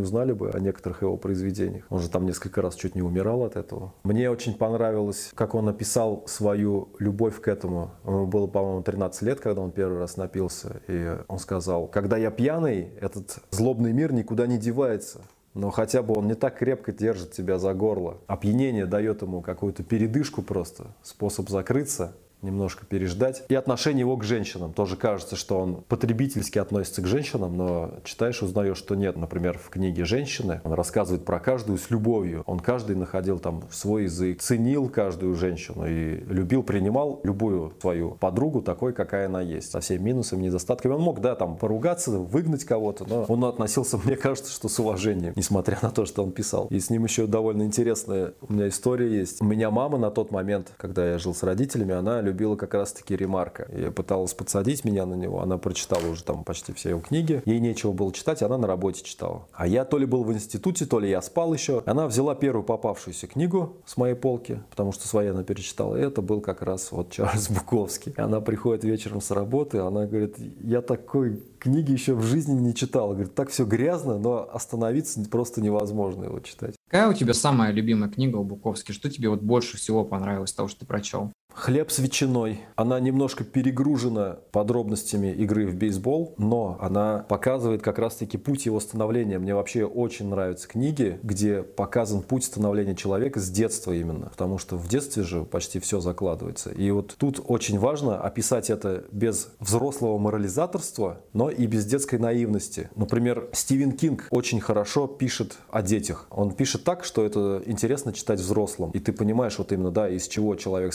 [0.00, 1.84] узнали бы о некоторых его произведениях.
[1.90, 3.92] Он же там несколько раз чуть не умирал от этого.
[4.04, 7.92] Мне очень понравилось, как он описал свою любовь к этому.
[8.04, 10.80] Ему было, по-моему, 13 лет, когда он первый раз напился.
[10.88, 15.20] И он сказал, когда я пьяный, этот злобный мир никуда не девается
[15.54, 18.18] но хотя бы он не так крепко держит тебя за горло.
[18.26, 23.44] Опьянение дает ему какую-то передышку просто, способ закрыться немножко переждать.
[23.48, 24.72] И отношение его к женщинам.
[24.72, 29.16] Тоже кажется, что он потребительски относится к женщинам, но читаешь, узнаешь, что нет.
[29.16, 32.42] Например, в книге «Женщины» он рассказывает про каждую с любовью.
[32.46, 38.62] Он каждый находил там свой язык, ценил каждую женщину и любил, принимал любую свою подругу
[38.62, 39.70] такой, какая она есть.
[39.70, 40.92] Со всеми минусами, недостатками.
[40.92, 45.32] Он мог, да, там поругаться, выгнать кого-то, но он относился, мне кажется, что с уважением,
[45.36, 46.66] несмотря на то, что он писал.
[46.70, 49.40] И с ним еще довольно интересная у меня история есть.
[49.40, 53.16] У меня мама на тот момент, когда я жил с родителями, она любила как раз-таки
[53.16, 53.64] ремарка.
[53.64, 55.40] И пыталась подсадить меня на него.
[55.40, 57.42] Она прочитала уже там почти все его книги.
[57.44, 59.46] Ей нечего было читать, она на работе читала.
[59.52, 61.82] А я то ли был в институте, то ли я спал еще.
[61.86, 65.96] Она взяла первую попавшуюся книгу с моей полки, потому что свои она перечитала.
[65.96, 68.12] И это был как раз вот Чарльз Буковский.
[68.16, 73.10] Она приходит вечером с работы, она говорит, я такой книги еще в жизни не читал.
[73.10, 76.74] Говорит, так все грязно, но остановиться просто невозможно его читать.
[76.88, 78.92] Какая у тебя самая любимая книга у Буковски?
[78.92, 81.30] Что тебе вот больше всего понравилось того, что ты прочел?
[81.54, 82.60] «Хлеб с ветчиной».
[82.76, 89.38] Она немножко перегружена подробностями игры в бейсбол, но она показывает как раз-таки путь его становления.
[89.38, 94.76] Мне вообще очень нравятся книги, где показан путь становления человека с детства именно, потому что
[94.76, 96.70] в детстве же почти все закладывается.
[96.70, 102.90] И вот тут очень важно описать это без взрослого морализаторства, но и без детской наивности.
[102.96, 106.26] Например, Стивен Кинг очень хорошо пишет о детях.
[106.30, 108.90] Он пишет так, что это интересно читать взрослым.
[108.92, 110.94] И ты понимаешь вот именно, да, из чего человек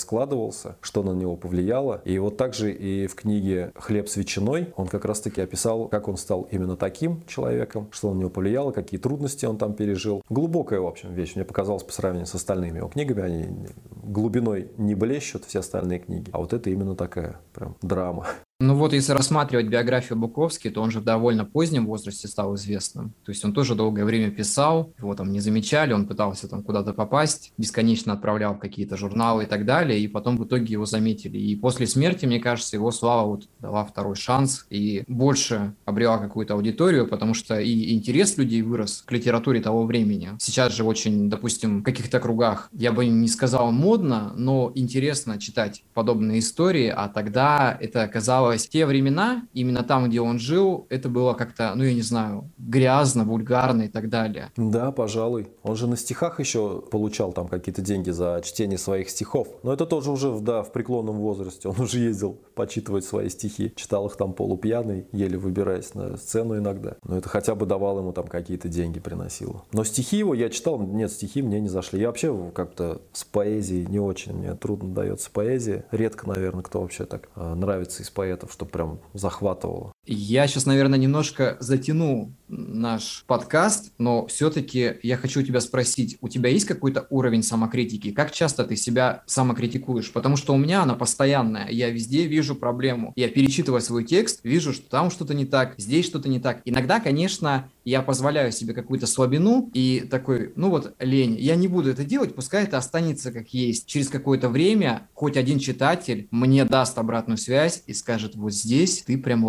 [0.52, 2.02] складывался, что на него повлияло.
[2.06, 6.18] И вот также и в книге «Хлеб с ветчиной» он как раз-таки описал, как он
[6.18, 10.24] стал именно таким человеком, что на него повлияло, какие трудности он там пережил.
[10.30, 11.36] Глубокая, в общем, вещь.
[11.36, 13.22] Мне показалось по сравнению с остальными его книгами.
[13.22, 13.68] Они
[14.04, 16.30] глубиной не блещут, все остальные книги.
[16.32, 18.28] А вот это именно такая прям драма.
[18.60, 23.14] Ну вот, если рассматривать биографию Буковски, то он же в довольно позднем возрасте стал известным.
[23.24, 26.93] То есть он тоже долгое время писал, его там не замечали, он пытался там куда-то
[26.93, 31.38] попасть, бесконечно отправлял какие-то журналы и так далее, и потом в итоге его заметили.
[31.38, 36.55] И после смерти, мне кажется, его слава вот дала второй шанс и больше обрела какую-то
[36.55, 40.32] аудиторию, потому что и интерес людей вырос к литературе того времени.
[40.39, 45.84] Сейчас же очень, допустим, в каких-то кругах, я бы не сказал модно, но интересно читать
[45.93, 51.10] подобные истории, а тогда это оказалось казалось, те времена, именно там, где он жил, это
[51.10, 54.52] было как-то, ну, я не знаю, грязно, вульгарно и так далее.
[54.56, 55.48] Да, пожалуй.
[55.64, 59.48] Он же на стихах еще получал там какие-то деньги за чтение своих стихов.
[59.64, 61.68] Но это тоже уже, да, в преклонном возрасте.
[61.68, 63.74] Он уже ездил почитывать свои стихи.
[63.76, 66.95] Читал их там полупьяный, еле выбираясь на сцену иногда.
[67.04, 69.64] Но это хотя бы давал ему там какие-то деньги, приносило.
[69.74, 72.00] Но стихи его я читал, нет, стихи мне не зашли.
[72.00, 75.86] Я вообще как-то с поэзией не очень, мне трудно дается поэзия.
[75.91, 79.91] Редко, наверное, кто вообще так э, нравится из поэзии поэтов, что прям захватывало.
[80.10, 86.30] Я сейчас, наверное, немножко затяну наш подкаст, но все-таки я хочу у тебя спросить, у
[86.30, 88.12] тебя есть какой-то уровень самокритики?
[88.12, 90.14] Как часто ты себя самокритикуешь?
[90.14, 91.68] Потому что у меня она постоянная.
[91.70, 93.12] Я везде вижу проблему.
[93.18, 96.62] Я перечитываю свой текст, вижу, что там что-то не так, здесь что-то не так.
[96.64, 101.89] Иногда, конечно, я позволяю себе какую-то слабину и такой, ну вот, лень, я не буду
[101.89, 103.88] это делать, пускай это останется как есть.
[103.88, 109.18] Через какое-то время хоть один читатель мне даст обратную связь и скажет, вот здесь ты
[109.18, 109.43] прям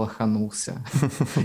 [0.49, 0.85] лоханулся.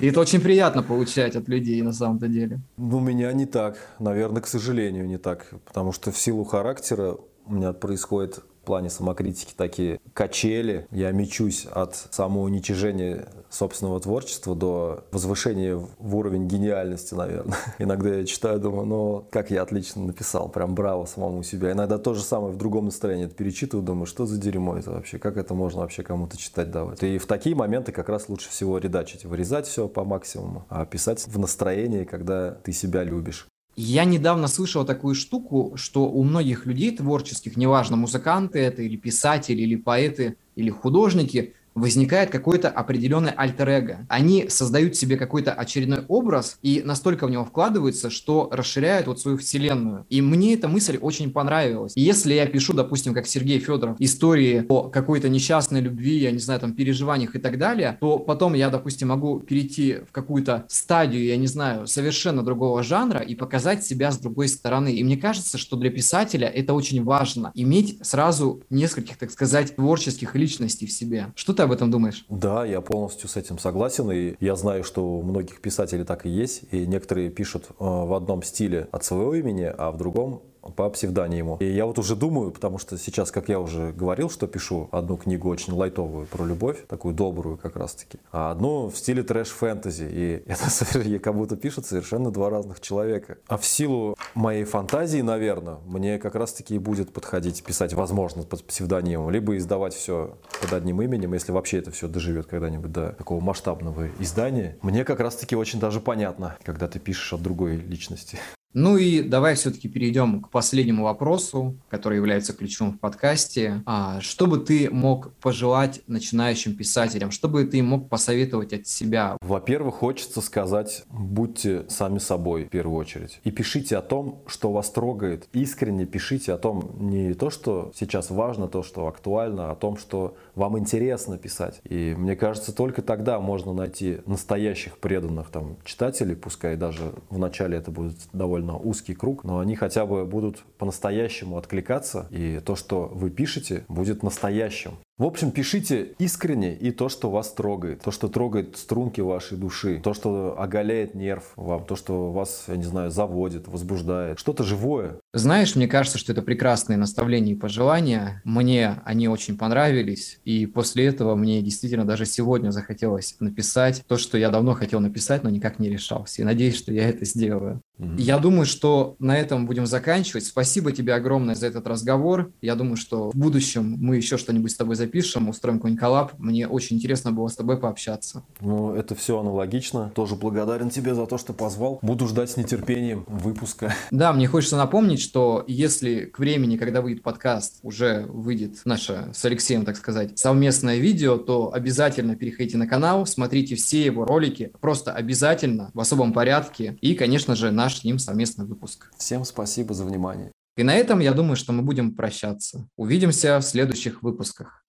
[0.02, 2.60] И это очень приятно получать от людей на самом-то деле.
[2.78, 3.78] У меня не так.
[4.00, 5.48] Наверное, к сожалению, не так.
[5.66, 10.88] Потому что в силу характера у меня происходит в плане самокритики такие качели.
[10.90, 17.58] Я мечусь от самоуничижения собственного творчества до возвышения в уровень гениальности, наверное.
[17.78, 21.74] Иногда я читаю, думаю, ну, как я отлично написал, прям браво самому себе.
[21.74, 25.20] Иногда то же самое в другом настроении это перечитываю, думаю, что за дерьмо это вообще,
[25.20, 27.04] как это можно вообще кому-то читать давать.
[27.04, 31.28] И в такие моменты как раз лучше всего редачить, вырезать все по максимуму, а писать
[31.28, 33.46] в настроении, когда ты себя любишь.
[33.76, 39.62] Я недавно слышал такую штуку, что у многих людей творческих, неважно, музыканты это или писатели,
[39.64, 44.06] или поэты, или художники, возникает какой-то определенный альтер-эго.
[44.10, 49.38] Они создают себе какой-то очередной образ и настолько в него вкладываются, что расширяют вот свою
[49.38, 50.06] вселенную.
[50.10, 51.94] И мне эта мысль очень понравилась.
[51.96, 56.40] И если я пишу, допустим, как Сергей Федоров, истории о какой-то несчастной любви, я не
[56.40, 61.24] знаю, там, переживаниях и так далее, то потом я, допустим, могу перейти в какую-то стадию,
[61.26, 64.94] я не знаю, совершенно другого жанра и показать себя с другой стороны.
[64.94, 70.36] И мне кажется, что для писателя это очень важно, иметь сразу нескольких, так сказать, творческих
[70.36, 71.28] личностей в себе.
[71.36, 72.26] Что об этом думаешь?
[72.30, 76.30] Да, я полностью с этим согласен, и я знаю, что у многих писателей так и
[76.30, 80.44] есть, и некоторые пишут э, в одном стиле от своего имени, а в другом
[80.76, 81.58] по псевдониму.
[81.60, 85.18] И я вот уже думаю, потому что сейчас, как я уже говорил, что пишу одну
[85.18, 90.08] книгу очень лайтовую про любовь, такую добрую как раз-таки, а одну в стиле трэш-фэнтези.
[90.10, 93.38] И это как будто пишут совершенно два разных человека.
[93.48, 98.64] А в силу моей фантазии, наверное, мне как раз-таки и будет подходить писать, возможно, под
[98.66, 103.42] псевдонимом, либо издавать все под одним именем, если вообще это все доживет когда-нибудь до такого
[103.42, 104.78] масштабного издания.
[104.82, 108.40] Мне как раз-таки очень даже понятно, когда ты пишешь от другой личности.
[108.74, 113.84] Ну и давай все-таки перейдем к последнему вопросу, который является ключевым в подкасте.
[113.86, 117.30] А, что бы ты мог пожелать начинающим писателям?
[117.30, 119.38] Что бы ты мог посоветовать от себя?
[119.42, 123.40] Во-первых, хочется сказать, будьте сами собой в первую очередь.
[123.44, 125.48] И пишите о том, что вас трогает.
[125.54, 129.98] Искренне пишите о том, не то, что сейчас важно, то, что актуально, а о том,
[129.98, 131.80] что вам интересно писать.
[131.84, 137.78] И мне кажется, только тогда можно найти настоящих преданных там читателей, пускай даже в начале
[137.78, 142.76] это будет довольно довольно узкий круг, но они хотя бы будут по-настоящему откликаться, и то,
[142.76, 144.92] что вы пишете, будет настоящим.
[145.20, 148.02] В общем, пишите искренне и то, что вас трогает.
[148.02, 150.02] То, что трогает струнки вашей души.
[150.04, 151.86] То, что оголяет нерв вам.
[151.86, 154.40] То, что вас, я не знаю, заводит, возбуждает.
[154.40, 155.20] Что-то живое.
[155.32, 158.42] Знаешь, мне кажется, что это прекрасные наставления и пожелания.
[158.44, 160.40] Мне они очень понравились.
[160.46, 165.44] И после этого мне действительно даже сегодня захотелось написать то, что я давно хотел написать,
[165.44, 166.42] но никак не решался.
[166.42, 167.82] И надеюсь, что я это сделаю.
[168.00, 168.16] Mm-hmm.
[168.22, 170.46] Я думаю, что на этом будем заканчивать.
[170.46, 172.52] Спасибо тебе огромное за этот разговор.
[172.62, 176.34] Я думаю, что в будущем мы еще что-нибудь с тобой запишем, устроим какой-нибудь коллаб.
[176.38, 178.44] Мне очень интересно было с тобой пообщаться.
[178.62, 180.12] Ну, это все аналогично.
[180.16, 182.00] Тоже благодарен тебе за то, что позвал.
[182.02, 183.94] Буду ждать с нетерпением выпуска.
[184.12, 189.44] Да, мне хочется напомнить, что если к времени, когда выйдет подкаст, уже выйдет наше с
[189.46, 195.12] Алексеем, так сказать, совместное видео, то обязательно переходите на канал, смотрите все его ролики, просто
[195.12, 196.98] обязательно в особом порядке.
[197.02, 199.12] И, конечно же, наш с ним совместный выпуск.
[199.18, 200.52] Всем спасибо за внимание.
[200.76, 202.88] И на этом, я думаю, что мы будем прощаться.
[202.98, 204.83] Увидимся в следующих выпусках.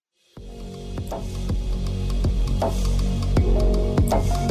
[2.71, 4.43] Thank you.